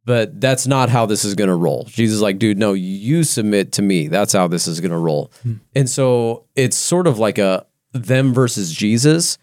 [0.05, 1.83] But that's not how this is going to roll.
[1.83, 4.07] Jesus is like, dude, no, you submit to me.
[4.07, 5.31] That's how this is going to roll.
[5.43, 5.55] Hmm.
[5.75, 9.37] And so it's sort of like a them versus Jesus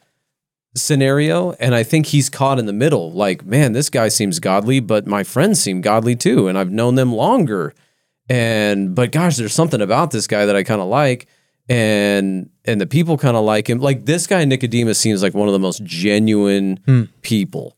[0.75, 1.53] scenario.
[1.53, 3.13] And I think he's caught in the middle.
[3.13, 6.49] Like, man, this guy seems godly, but my friends seem godly too.
[6.49, 7.75] And I've known them longer.
[8.29, 11.27] And, but gosh, there's something about this guy that I kind of like.
[11.69, 13.81] And, and the people kind of like him.
[13.81, 16.79] Like this guy, Nicodemus, seems like one of the most genuine
[17.23, 17.77] people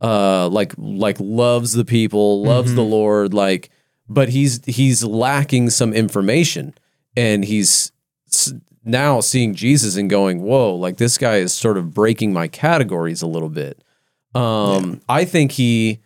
[0.00, 3.68] uh like like loves the people loves the lord like
[4.08, 6.72] but he's he's lacking some information
[7.16, 7.90] and he's
[8.84, 13.22] now seeing jesus and going whoa like this guy is sort of breaking my categories
[13.22, 13.82] a little bit.
[14.34, 16.00] Um i think he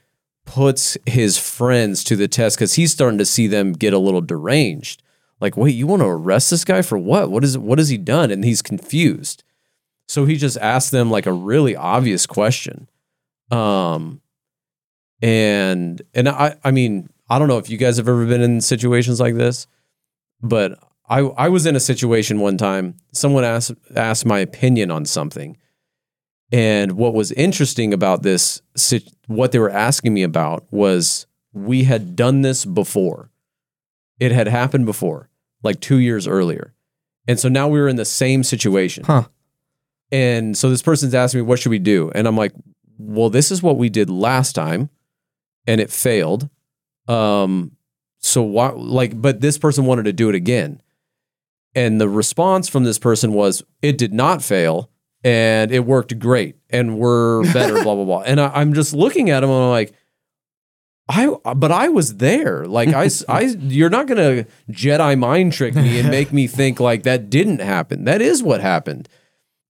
[0.45, 4.21] puts his friends to the test because he's starting to see them get a little
[4.21, 5.03] deranged.
[5.41, 7.31] Like wait you want to arrest this guy for what?
[7.31, 8.31] What is what has he done?
[8.31, 9.45] And he's confused.
[10.09, 12.89] So he just asks them like a really obvious question.
[13.51, 14.21] Um,
[15.23, 18.61] and and I I mean I don't know if you guys have ever been in
[18.61, 19.67] situations like this,
[20.43, 22.97] but I I was in a situation one time.
[23.13, 25.57] Someone asked asked my opinion on something,
[26.51, 28.63] and what was interesting about this,
[29.27, 33.31] what they were asking me about was we had done this before.
[34.21, 35.29] It had happened before,
[35.63, 36.75] like two years earlier,
[37.27, 39.05] and so now we were in the same situation.
[39.05, 39.25] Huh.
[40.13, 42.13] And so this person's asking me, what should we do?
[42.15, 42.53] And I'm like,
[42.99, 44.91] well, this is what we did last time
[45.67, 46.49] and it failed.
[47.09, 47.77] Um,
[48.19, 50.83] so why, like, but this person wanted to do it again.
[51.75, 54.91] And the response from this person was, it did not fail
[55.25, 58.21] and it worked great and we're better, blah, blah, blah.
[58.23, 59.95] And I, I'm just looking at him and I'm like,
[61.09, 62.65] I, but I was there.
[62.67, 67.03] Like I, I, you're not gonna Jedi mind trick me and make me think like
[67.03, 68.05] that didn't happen.
[68.05, 69.09] That is what happened.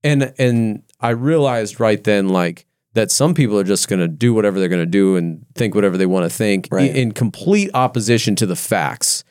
[0.04, 4.60] And and I realized right then like that some people are just gonna do whatever
[4.60, 6.94] they're gonna do and think whatever they want to think Right.
[6.94, 9.24] in complete opposition to the facts.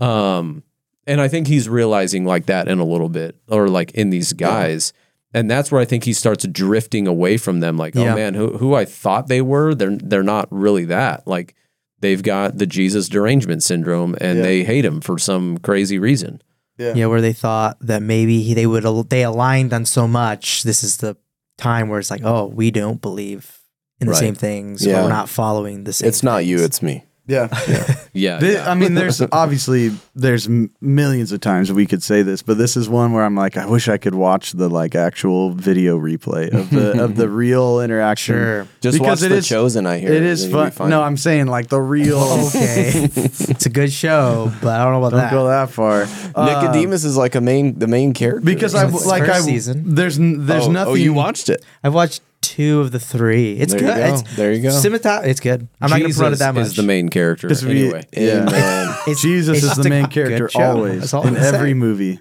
[0.00, 0.62] Um,
[1.08, 4.32] and I think he's realizing like that in a little bit, or like in these
[4.32, 4.92] guys.
[5.34, 7.76] and that's where I think he starts drifting away from them.
[7.76, 8.12] Like, oh, Yeah.
[8.12, 11.26] oh man, who who I thought they were, they're they're not really that.
[11.26, 11.54] Like,
[12.00, 14.44] they've got the Jesus derangement syndrome, and Yeah.
[14.44, 16.40] they hate him for some crazy reason.
[16.78, 16.92] Yeah.
[16.94, 20.62] Yeah, where they thought that maybe he- they would al- they aligned on so much.
[20.62, 21.16] This is the
[21.58, 23.58] time where it's like, oh, we don't believe
[24.00, 24.18] in the Right.
[24.20, 24.86] same things.
[24.86, 25.02] Or Yeah.
[25.02, 26.08] we're not following the same.
[26.08, 27.04] It's not you, it's me.
[27.28, 27.48] Yeah.
[28.14, 28.70] Yeah, Thi- yeah.
[28.70, 32.76] I mean, there's obviously there's m- millions of times we could say this, but this
[32.76, 36.52] is one where I'm like, I wish I could watch the like actual video replay
[36.52, 38.34] of the of the real interaction.
[38.34, 38.68] Sure.
[38.80, 40.10] Just Because watch it The is- Chosen, I hear.
[40.12, 40.88] It is you'll be fun.
[40.90, 42.18] No, I'm saying like the real.
[42.48, 45.30] okay, it's a good show, but I don't know about that.
[45.30, 45.66] Don't that.
[45.66, 46.06] go that far.
[46.34, 48.40] Uh, Nicodemus is like a main, the main character.
[48.40, 49.94] because I It's like first I season.
[49.94, 50.92] there's n- there's oh, nothing.
[50.92, 51.62] Oh, you watched it.
[51.84, 53.52] I've watched two of the three.
[53.58, 53.96] It's There good.
[53.98, 54.14] you go.
[54.14, 54.68] It's There you go.
[54.70, 55.26] Cinematography.
[55.26, 55.68] It's good.
[55.80, 56.66] I'm not gonna promote it Jesus that much.
[56.66, 58.04] is the main character Just re- anyway.
[58.12, 58.42] Yeah.
[58.48, 58.88] Amen.
[59.08, 61.78] It's- Jesus it's is the main character always all in every saying.
[61.78, 62.20] movie.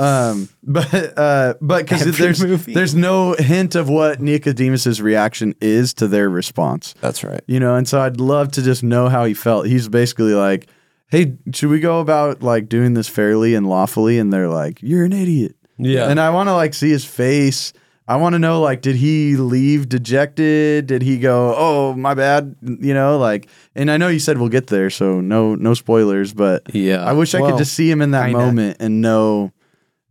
[0.00, 2.72] Um, but uh, but because there's movie.
[2.72, 6.94] there's no hint of what Nicodemus's reaction is to their response.
[7.00, 7.40] That's right.
[7.48, 10.68] you know and so i'd love to just know how he felt he's basically like
[11.10, 15.04] hey should we go about like doing this fairly and lawfully and they're like you're
[15.04, 16.08] an idiot Yeah.
[16.08, 17.72] and i want to like see his face
[18.08, 22.56] i want to know like did he leave dejected did he go oh my bad
[22.62, 26.32] you know like and i know you said we'll get there so no no spoilers
[26.34, 27.04] but Yeah.
[27.04, 28.38] i wish i could just see him in that kinda.
[28.38, 29.52] moment and know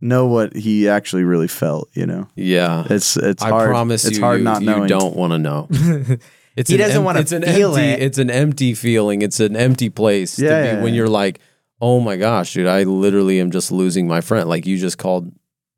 [0.00, 2.84] know what he actually really felt you know Yeah.
[2.88, 5.38] it's it's I hard promise it's you, hard you, not you knowing don't want to
[5.38, 5.68] know.
[6.56, 7.88] It's He doesn't em- wanna It's an feel empty.
[7.88, 8.02] it.
[8.02, 9.22] It's an empty feeling.
[9.22, 10.34] It's an empty place.
[10.36, 10.98] to Yeah, be yeah, when yeah.
[10.98, 11.38] you're like,
[11.80, 14.48] oh my gosh, dude, I literally am just losing my friend.
[14.48, 15.30] Like you just called.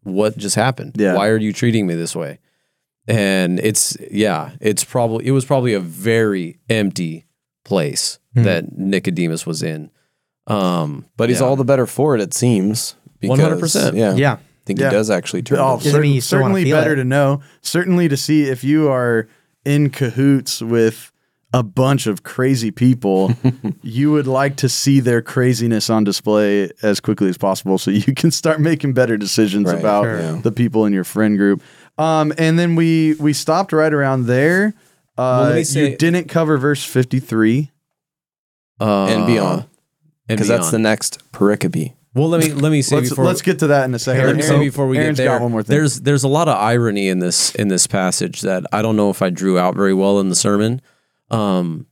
[0.03, 0.97] What just happened?
[0.99, 1.15] Yeah.
[1.15, 2.39] Why are you treating me this way?
[3.09, 7.27] And it's yeah, it's probably it was probably a very empty
[7.65, 8.43] place Hmm.
[8.45, 9.91] that Nicodemus was in.
[10.47, 11.47] Um, But he's yeah.
[11.47, 12.95] all the better for it, it seems.
[13.23, 13.95] 100%.
[13.97, 14.15] Yeah.
[14.15, 14.33] yeah.
[14.35, 14.89] I think Yeah.
[14.91, 15.59] he does actually turn.
[15.59, 15.85] Oh, it.
[15.85, 16.97] Doesn't mean you still wanna certainly better it.
[16.97, 17.41] to know.
[17.61, 19.29] Certainly to see if you are
[19.65, 21.10] in cahoots with
[21.53, 23.33] a bunch of crazy people,
[23.83, 28.15] you would like to see their craziness on display as quickly as possible so you
[28.15, 30.33] can start making better decisions Right, about sure.
[30.43, 31.63] The people in your friend group.
[31.99, 34.75] Um, and then we we stopped right around there.
[35.19, 37.71] Uh, let me you didn't cover verse 53.
[38.81, 39.67] uh, And beyond.
[40.29, 41.93] Because that's the next pericope.
[42.15, 42.29] well.
[42.29, 44.25] Let me let me say Let's, before let's get to that in a second.
[44.27, 45.77] Let me say before we Aaron's get there, got one more thing.
[45.77, 49.11] there's there's a lot of irony in this in this passage that I don't know
[49.11, 50.81] if I drew out very well in the sermon,
[51.31, 51.87] um,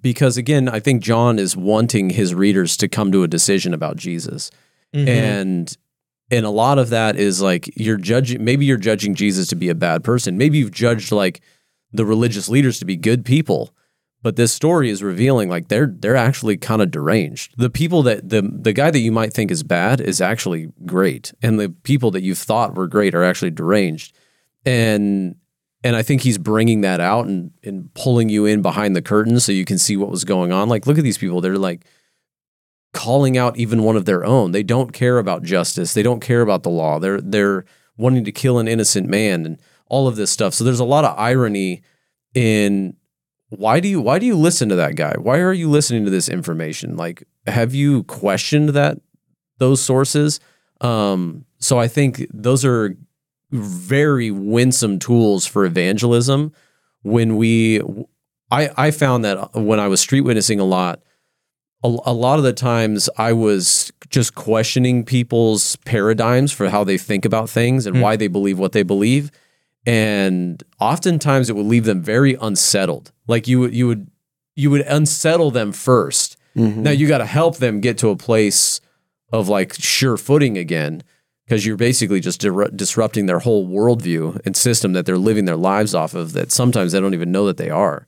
[0.00, 3.96] because again, I think John is wanting his readers to come to a decision about
[3.96, 4.50] Jesus,
[4.94, 5.08] Mm-hmm.
[5.08, 5.76] and
[6.30, 8.44] and a lot of that is like you're judging.
[8.44, 10.38] Maybe you're judging Jesus to be a bad person.
[10.38, 11.40] Maybe you've judged like
[11.92, 13.74] the religious leaders to be good people.
[14.22, 17.54] But this story is revealing like they're they're actually kind of deranged.
[17.58, 21.34] The people that the the guy that you might think is bad is actually great,
[21.42, 24.16] and the people that you thought were great are actually deranged.
[24.64, 25.34] And
[25.84, 29.38] and I think he's bringing that out and and pulling you in behind the curtain
[29.38, 30.68] so you can see what was going on.
[30.68, 31.84] Like look at these people; they're like
[32.94, 34.52] calling out even one of their own.
[34.52, 35.92] They don't care about justice.
[35.92, 36.98] They don't care about the law.
[36.98, 37.66] They're they're
[37.98, 40.54] wanting to kill an innocent man and all of this stuff.
[40.54, 41.82] So there's a lot of irony
[42.34, 42.96] in
[43.50, 45.14] why do you why do you listen to that guy?
[45.18, 46.96] Why are you listening to this information?
[46.96, 48.98] Like have you questioned that
[49.58, 50.40] those sources?
[50.80, 52.96] Um so I think those are
[53.54, 56.52] very winsome tools for evangelism.
[57.02, 57.80] When we
[58.50, 61.00] I I found that when I was street witnessing a lot
[61.84, 66.98] a, a lot of the times I was just questioning people's paradigms for how they
[66.98, 68.02] think about things and hmm.
[68.02, 69.30] why they believe what they believe.
[69.86, 73.12] And oftentimes it would leave them very unsettled.
[73.28, 74.10] Like you would you would
[74.56, 76.82] you would unsettle them 1st mm-hmm.
[76.82, 78.80] Now you got to help them get to a place
[79.32, 81.02] of like sure footing again
[81.46, 85.56] because you're basically just dir- disrupting their whole worldview and system that they're living their
[85.56, 88.06] lives off of that sometimes they don't even know that they are.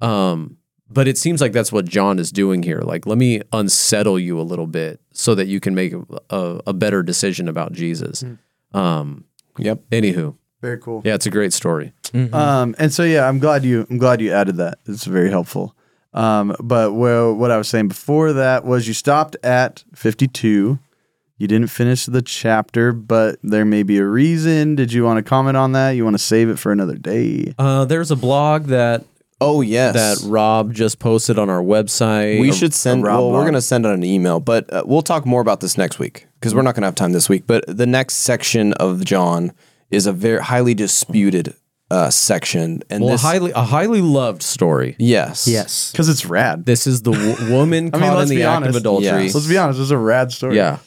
[0.00, 0.58] Um,
[0.88, 2.78] but it seems like that's what John is doing here.
[2.80, 6.60] Like, let me unsettle you a little bit so that you can make a, a,
[6.68, 8.24] a better decision about Jesus.
[8.72, 9.24] Um,
[9.58, 9.80] Yep.
[9.90, 11.00] anywho, Very cool.
[11.04, 11.92] yeah, it's a great story.
[12.14, 14.78] Um, and so yeah, I'm glad you I'm glad you added that.
[14.86, 15.74] It's very helpful.
[16.12, 20.78] Um, but well, what I was saying before that was you stopped at 52.
[21.38, 24.74] You didn't finish the chapter, but there may be a reason.
[24.74, 25.90] Did you want to comment on that?
[25.90, 27.52] You want to save it for another day?
[27.58, 29.04] Uh, there's a blog that
[29.38, 29.94] Oh yes.
[30.22, 32.40] that Rob just posted on our website.
[32.40, 33.02] we should send.
[33.02, 35.60] Rob Well, we're going to send out an email, but uh, we'll talk more about
[35.60, 37.46] this next week because we're not going to have time this week.
[37.46, 39.52] But the next section of John
[39.90, 41.54] is a very highly disputed
[41.90, 44.96] uh, section, and well, a highly a highly loved story.
[44.98, 45.92] yes, Yes.
[45.92, 46.64] Because it's rad.
[46.64, 48.70] This is the w- woman I mean, caught in the act honest.
[48.70, 49.24] of adultery.
[49.24, 49.34] Yes.
[49.34, 50.56] Let's be honest, it's a rad story.
[50.56, 50.78] Yeah.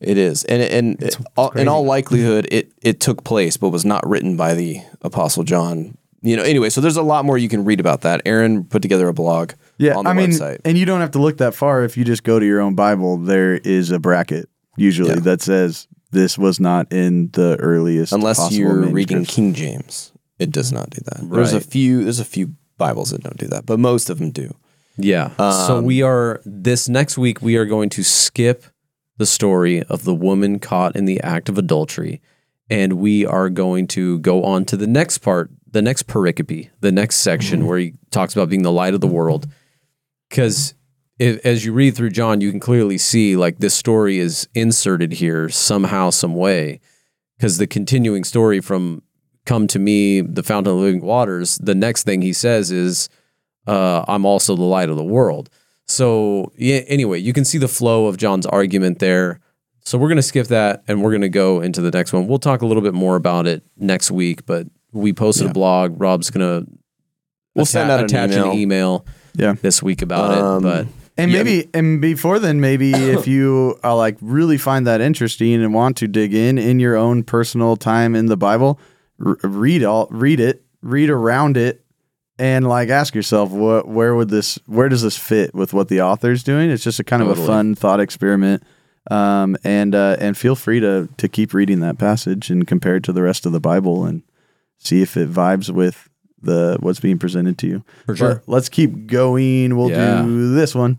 [0.00, 3.84] It is, and and it- all, in all likelihood, it it took place, but was
[3.84, 5.96] not written by the Apostle John.
[6.22, 8.20] You know, anyway, so there's a lot more you can read about that.
[8.26, 9.52] Aaron put together a blog.
[9.78, 10.60] Yeah, on the I mean, website.
[10.64, 11.82] and you don't have to look that far.
[11.84, 15.20] If you just go to your own Bible, there is a bracket usually Yeah.
[15.20, 18.12] that says this was not in the earliest.
[18.12, 19.24] Unless possible you're reading.
[19.24, 21.30] King James, it does not do that.
[21.30, 22.04] There's a few.
[22.04, 24.54] There's a few Bibles that don't do that, but most of them do.
[24.96, 25.30] Yeah.
[25.36, 28.64] so um, we are this next week we are going to skip
[29.20, 32.22] the story of the woman caught in the act of adultery
[32.70, 36.90] and we are going to go on to the next part, the next pericope, the
[36.90, 39.46] next section where he talks about being the light of the world.
[40.30, 40.72] Cuz
[41.20, 45.50] as you read through John, you can clearly see like this story is inserted here
[45.50, 46.80] somehow some way
[47.38, 49.02] cuz the continuing story from
[49.44, 53.10] come to me the fountain of living waters, the next thing he says is
[53.66, 55.50] uh, I'm also the light of the world.
[55.90, 59.40] So yeah, anyway, you can see the flow of John's argument there.
[59.84, 62.26] So we're going to skip that and we're going to go into the next one.
[62.28, 66.00] We'll talk a little bit more about it next week, but we posted a blog.
[66.00, 66.70] Rob's going to
[67.54, 68.50] We'll send out an attach email.
[68.52, 69.54] an email Yeah.
[69.60, 70.62] this week about Um, it.
[70.62, 70.86] But
[71.18, 71.42] And Yeah.
[71.42, 75.96] maybe, and before then, maybe if you uh, like really find that interesting and want
[75.98, 78.78] to dig in in your own personal time in the Bible,
[79.24, 81.84] r- read all, read it, read around it,
[82.40, 86.00] and like ask yourself, what, where would this, where does this fit with what the
[86.00, 86.70] author's doing?
[86.70, 88.62] It's just a kind of a fun thought experiment.
[89.10, 93.02] Um, and uh, and feel free to to keep reading that passage and compare it
[93.04, 94.22] to the rest of the Bible and
[94.78, 96.08] see if it vibes with
[96.42, 97.84] the what's being presented to you.
[98.06, 98.34] For sure.
[98.36, 99.76] But let's keep going.
[99.76, 100.22] We'll Yeah.
[100.22, 100.98] do this one.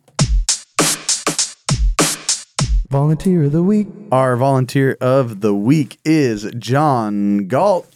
[2.89, 3.87] Volunteer of the week.
[4.11, 7.87] Our volunteer of the week is John Galt.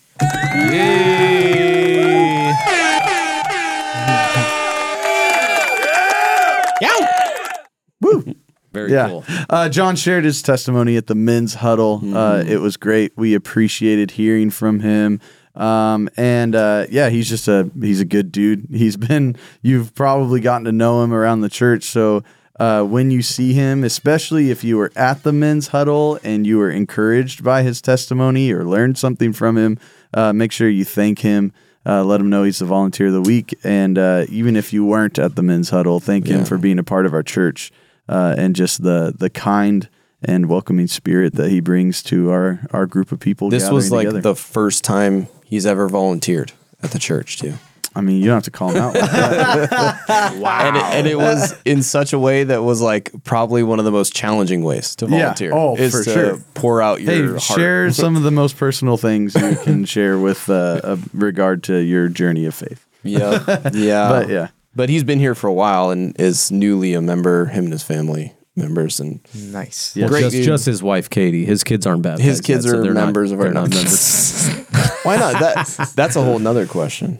[8.75, 9.07] Very Yeah.
[9.07, 9.23] cool.
[9.49, 12.01] Uh, John shared his testimony at the men's huddle.
[12.15, 13.13] Uh, it was great.
[13.17, 15.19] We appreciated hearing from him.
[15.55, 18.67] Um, and uh, yeah, he's just a he's a good dude.
[18.71, 21.85] He's been you've probably gotten to know him around the church.
[21.85, 22.23] So
[22.59, 26.57] uh, when you see him, especially if you were at the men's huddle and you
[26.57, 29.79] were encouraged by his testimony or learned something from him,
[30.13, 31.53] uh, make sure you thank him.
[31.87, 34.83] Uh, let him know he's the volunteer of the week, and uh, even if you
[34.83, 37.71] weren't at the men's huddle, thank him for being a part of our church
[38.07, 39.89] uh, and just the the kind
[40.21, 43.49] and welcoming spirit that he brings to our our group of people.
[43.49, 44.21] This was like together.
[44.21, 46.51] the first time he's ever volunteered
[46.81, 47.55] at the church too.
[47.97, 48.93] I mean, you don't have to call him out.
[48.93, 50.01] Like that.
[50.65, 53.85] And it, and it was in such a way that was like probably one of
[53.85, 55.49] the most challenging ways to volunteer.
[55.49, 55.55] Yeah.
[55.55, 55.81] volunteer.
[55.81, 56.37] Oh, is for to sure.
[56.55, 57.41] Pour out your hey, heart.
[57.41, 61.77] share some of the most personal things you can share with uh, a regard to
[61.77, 62.85] your journey of faith.
[63.03, 64.09] Yeah, yeah.
[64.09, 67.45] But yeah, But he's been here for a while and is newly a member.
[67.45, 69.95] Him and his family members, and Nice.
[69.95, 70.03] Yeah.
[70.03, 70.45] Well, Great just, dude.
[70.45, 71.45] just his wife, Katie.
[71.45, 72.23] His kids aren't baptized.
[72.23, 74.47] his kids yet, so are they're not- members of our they're not members.
[74.47, 74.67] members.
[75.03, 75.39] Why not?
[75.39, 77.19] That that's a whole nother question.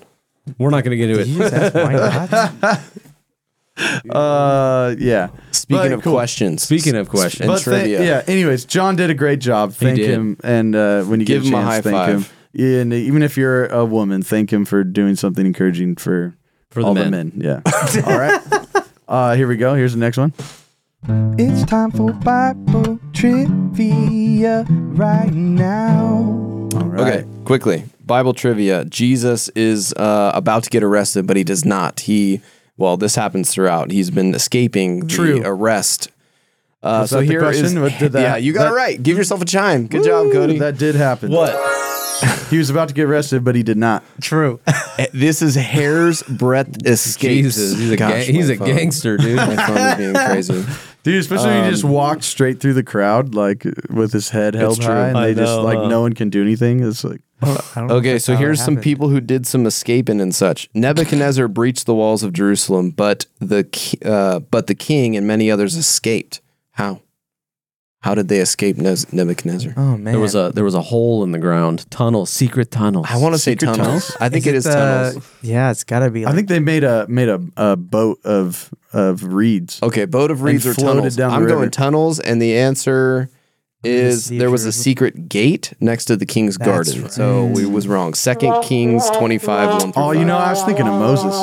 [0.57, 1.49] We're not going to get into it.
[1.49, 2.79] just why not?
[4.15, 5.29] uh, yeah.
[5.51, 6.13] Speaking But of cool.
[6.13, 8.03] questions, Speaking of questions, But thank- trivia.
[8.03, 8.23] yeah.
[8.27, 9.73] Anyways, John did a great job.
[9.73, 10.09] Thank did.
[10.09, 12.09] him, and uh, when you Give get him a chance, high thank five.
[12.09, 12.25] him.
[12.53, 16.35] Yeah, and even if you're a woman, thank him for doing something encouraging for
[16.76, 17.05] For the all men.
[17.05, 17.32] the men.
[17.36, 17.61] Yeah.
[18.05, 18.86] all right.
[19.07, 19.73] Uh, here we go.
[19.76, 20.34] Here's the next one.
[21.39, 26.69] It's time for Bible trivia right now.
[26.76, 26.99] All right.
[27.19, 27.86] Okay, quickly.
[28.05, 28.86] Bible trivia.
[28.86, 32.01] Jesus is uh, about to get arrested, but he does not.
[32.01, 32.41] He,
[32.78, 33.91] well, this happens throughout.
[33.91, 35.41] He's been escaping the True.
[35.43, 36.09] arrest.
[36.84, 37.65] Uh, so that the here question?
[37.65, 39.01] is- What did that- yeah, you got that- it right.
[39.01, 39.88] Give yourself a chime.
[39.88, 40.59] Good job, Cody.
[40.59, 41.32] That did happen.
[41.32, 41.51] what?
[42.49, 44.03] He was about to get arrested, but he did not.
[44.22, 44.59] True.
[44.97, 47.57] Eh, this is hair's breadth escapes.
[47.57, 48.68] Jesus, he's a, Gosh, gang- he's a phone.
[48.70, 49.36] gangster, dude.
[49.36, 50.66] My phone is being crazy.
[51.03, 54.78] Dude, especially when he just walked straight through the crowd, like with his head held
[54.80, 54.86] true.
[54.93, 55.89] high, and I they just know, like huh?
[55.89, 56.82] no one can do anything.
[56.82, 60.22] It's like I don't know if Okay, so here's some people who did some escaping
[60.22, 60.70] and such.
[60.74, 65.51] Nebuchadnezzar breached the walls of Jerusalem, but the ki- uh, but the king and many
[65.51, 66.39] others escaped.
[66.72, 67.01] How?
[68.05, 69.73] How did they escape Nez- Nebuchadnezzar?
[69.75, 73.07] Oh man, There was a there was a hole in the ground, tunnel, secret tunnels.
[73.09, 73.85] I want to say Secret tunnels.
[74.13, 74.17] tunnels?
[74.19, 75.27] I think Is it is tunnels.
[75.41, 76.23] Yeah, it's got to be.
[76.23, 79.81] I think they made a made a, a boat of of reeds.
[79.81, 81.15] Okay, boat of reeds or floated tunnels.
[81.15, 81.55] down the I'm river.
[81.55, 83.27] going tunnels, and the answer
[83.83, 84.83] is see there was a Jerusalem.
[84.83, 87.01] secret gate next to the king's That's garden.
[87.03, 87.11] right.
[87.11, 88.13] So we was wrong.
[88.13, 91.35] Second Kings 25, 1 through Oh, you know, I was thinking of Moses.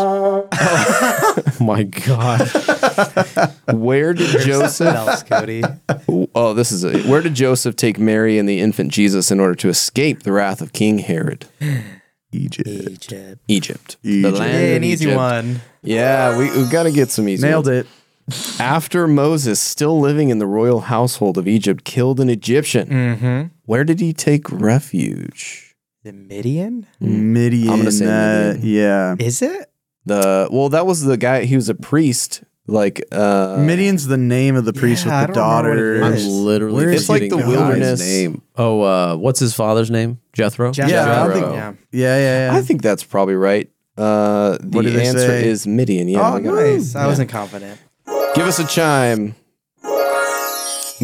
[1.60, 2.48] Oh my god.
[3.72, 4.94] Where did Joseph?
[4.94, 5.62] else, Cody.
[6.34, 7.04] Oh, this is it.
[7.06, 10.60] Where did Joseph take Mary and the infant Jesus in order to escape the wrath
[10.62, 11.46] of King Herod?
[12.32, 12.66] Egypt.
[12.68, 13.40] Egypt.
[13.48, 13.96] Egypt.
[14.02, 14.02] Egypt.
[14.02, 15.16] The land Hey, of an easy Egypt.
[15.16, 15.60] one.
[15.82, 17.46] Yeah, we we got to get some easy.
[17.46, 17.86] Nailed ones.
[18.28, 18.60] it.
[18.60, 23.46] After Moses, still living in the royal household of Egypt, killed an Egyptian, Mm-hmm.
[23.66, 25.74] where did he take refuge?
[26.04, 26.86] The Midian?
[27.00, 27.70] Midian.
[27.70, 28.60] I'm gonna say uh, Midian.
[28.74, 29.16] Yeah.
[29.18, 29.70] Is it?
[30.04, 31.44] The well, that was the guy.
[31.44, 32.42] He was a priest.
[32.68, 36.02] Like uh, Midian's the name of the priest Yeah, I with the don't remember what
[36.02, 36.12] daughter.
[36.12, 36.24] it is.
[36.26, 38.00] I'm literally Where is It's like forgetting the guy's wilderness.
[38.00, 38.42] name.
[38.56, 40.20] Oh, uh, what's his father's name?
[40.32, 40.70] Jethro.
[40.72, 40.92] Jethro.
[40.94, 41.72] Yeah, I don't think- Yeah.
[41.90, 42.56] Yeah, yeah, yeah.
[42.56, 43.68] I think that's probably right.
[43.98, 45.48] Uh, the What did they answer say?
[45.48, 46.08] is Midian.
[46.08, 46.20] Yeah.
[46.20, 46.72] Oh, I got it.
[46.76, 46.94] nice.
[46.94, 47.78] I wasn't confident.
[48.36, 49.34] Give us a chime.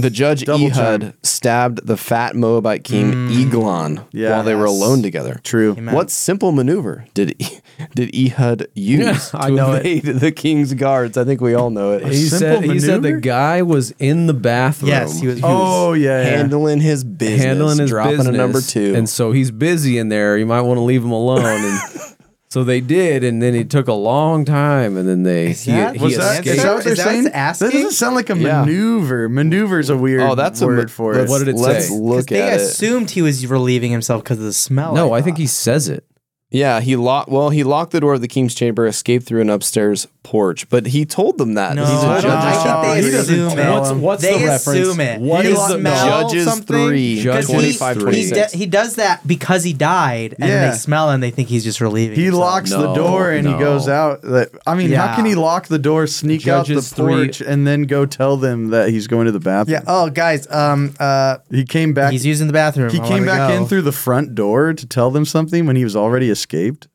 [0.01, 1.13] The judge Double Ehud chime.
[1.23, 3.47] stabbed the fat Moabite king mm.
[3.47, 4.31] Eglon Yeah.
[4.31, 5.41] while they were alone together.
[5.43, 5.75] True.
[5.79, 5.95] Amen.
[5.95, 7.61] What simple maneuver did E-
[7.95, 9.87] did Ehud use I to know it.
[9.87, 11.17] evade the king's guards?
[11.17, 12.07] I think we all know it.
[12.07, 14.89] He Simple said he said the guy was in the bathroom.
[14.91, 15.41] Yes, he was.
[15.43, 16.37] Oh, yeah, yeah.
[16.37, 18.95] handling his business, handling his dropping business, a number two.
[18.95, 20.37] and so he's busy in there.
[20.39, 21.45] You might want to leave him alone.
[21.45, 21.81] And
[22.49, 25.97] so they did, and then it took a long time, and then they he, that-
[25.97, 26.47] he Was that, escaped.
[26.57, 27.27] is that what they're Is that saying?
[27.27, 27.67] it's asking?
[27.69, 28.61] That doesn't sound like a Yeah.
[28.65, 29.29] maneuver.
[29.29, 31.31] Maneuver's a weird oh, that's a word ma- for let's- it.
[31.31, 31.95] What did it let's say?
[31.95, 32.63] look they at it.
[32.63, 34.95] assumed he was relieving himself because of the smell.
[34.95, 35.25] no, I thought.
[35.27, 36.05] think he says it.
[36.51, 37.29] Yeah, he locked.
[37.29, 40.67] Well, he locked the door of the king's chamber, escaped through an upstairs porch.
[40.71, 41.75] But he told them that.
[41.77, 42.23] No, He's a I, judge.
[42.23, 43.91] don't, I think they he doesn't assume tell it.
[43.93, 44.01] him.
[44.01, 44.67] What's they the reference?
[44.81, 45.21] assume it.
[45.21, 46.67] What He is the- smell Judges something?
[46.89, 48.15] three, Judges 25, three.
[48.17, 48.53] He, 26.
[48.55, 50.71] he does that because he died, and Yeah.
[50.71, 52.17] they smell and they think he's just relieving.
[52.17, 52.41] He himself.
[52.45, 53.53] locks the door and no.
[53.53, 54.23] he goes out.
[54.23, 57.41] That I mean, how can he lock the door, sneak out the Judges three- porch,
[57.43, 59.75] and then go tell them that he's going to the bathroom?
[59.75, 59.83] Yeah.
[59.87, 60.51] Oh, guys.
[60.51, 60.95] Um.
[60.99, 61.37] Uh.
[61.51, 62.13] He came back.
[62.13, 62.89] He's using the bathroom.
[62.91, 63.55] he I came back go.
[63.55, 66.89] in through the front door to tell them something when he was already escaped.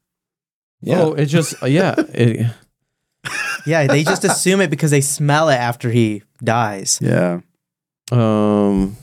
[0.82, 1.02] Yeah.
[1.02, 1.96] Oh, it just yeah.
[1.98, 2.48] It,
[3.66, 7.00] Yeah, they just assume it because they smell it after he dies.
[7.02, 7.40] Yeah.
[8.12, 8.98] um.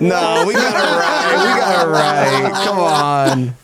[0.00, 1.36] No, we got it right.
[1.36, 2.52] We got it right.
[2.64, 3.54] Come on.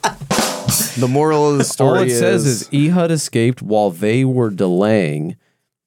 [1.00, 5.36] The moral of the All story says is Ehud escaped while they were delaying,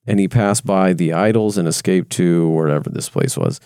[0.05, 3.61] and he passed by the idols and escaped to wherever this place was.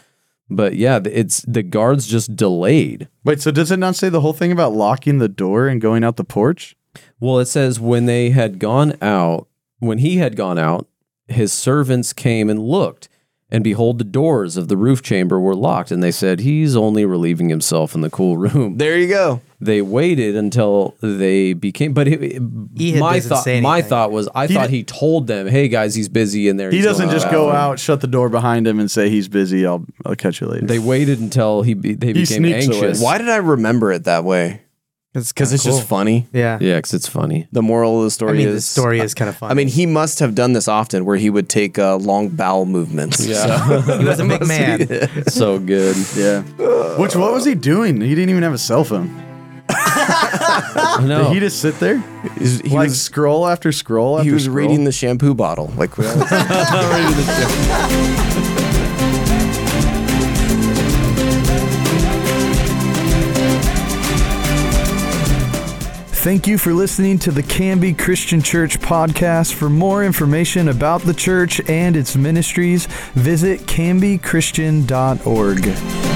[0.49, 3.07] But yeah, it's the guards just delayed.
[3.23, 6.03] Wait, so does it not say the whole thing about locking the door and going
[6.03, 6.75] out the porch?
[7.19, 9.47] Well, it says when they had gone out,
[9.79, 10.87] when he had gone out,
[11.27, 13.09] his servants came and looked,
[13.51, 17.05] and behold, the doors of the roof chamber were locked, and they said, He's only
[17.05, 18.77] relieving himself in the cool room.
[18.77, 19.41] there you go.
[19.61, 23.89] They waited until they became, but it, Ehud my doesn't thought, say my anything.
[23.89, 26.69] thought was, I He thought d- he told them, "Hey guys, he's busy in there."
[26.69, 29.09] He He's doesn't going just go bathroom." out, shut the door behind him, and say
[29.09, 29.65] he's busy.
[29.65, 30.67] I'll I'll catch you later.
[30.67, 32.75] They waited until he be, they He became sneaks away.
[32.77, 33.01] anxious.
[33.01, 34.61] Why did I remember it that way?
[35.15, 36.27] It's Because it's just funny.
[36.33, 36.57] Yeah.
[36.61, 37.47] Yeah, because it's funny.
[37.51, 39.51] The moral of the story I mean, is the story is kind of funny.
[39.51, 42.65] I mean, he must have done this often, where he would take uh, long bowel
[42.65, 43.25] movements.
[43.25, 45.25] Yeah, he was a big man.
[45.27, 45.95] so good.
[46.15, 46.41] yeah.
[46.97, 48.01] Which what was he doing?
[48.01, 49.21] He didn't even have a cell phone.
[49.69, 51.97] I Did he just sit there,
[52.37, 54.57] He's- he like was scroll after scroll after he was scroll?
[54.57, 55.71] reading the shampoo bottle.
[55.75, 55.91] Like
[66.25, 69.53] Thank you for listening to the Canby Christian Church podcast.
[69.53, 76.14] For more information about the church and its ministries, visit canbychristian.org.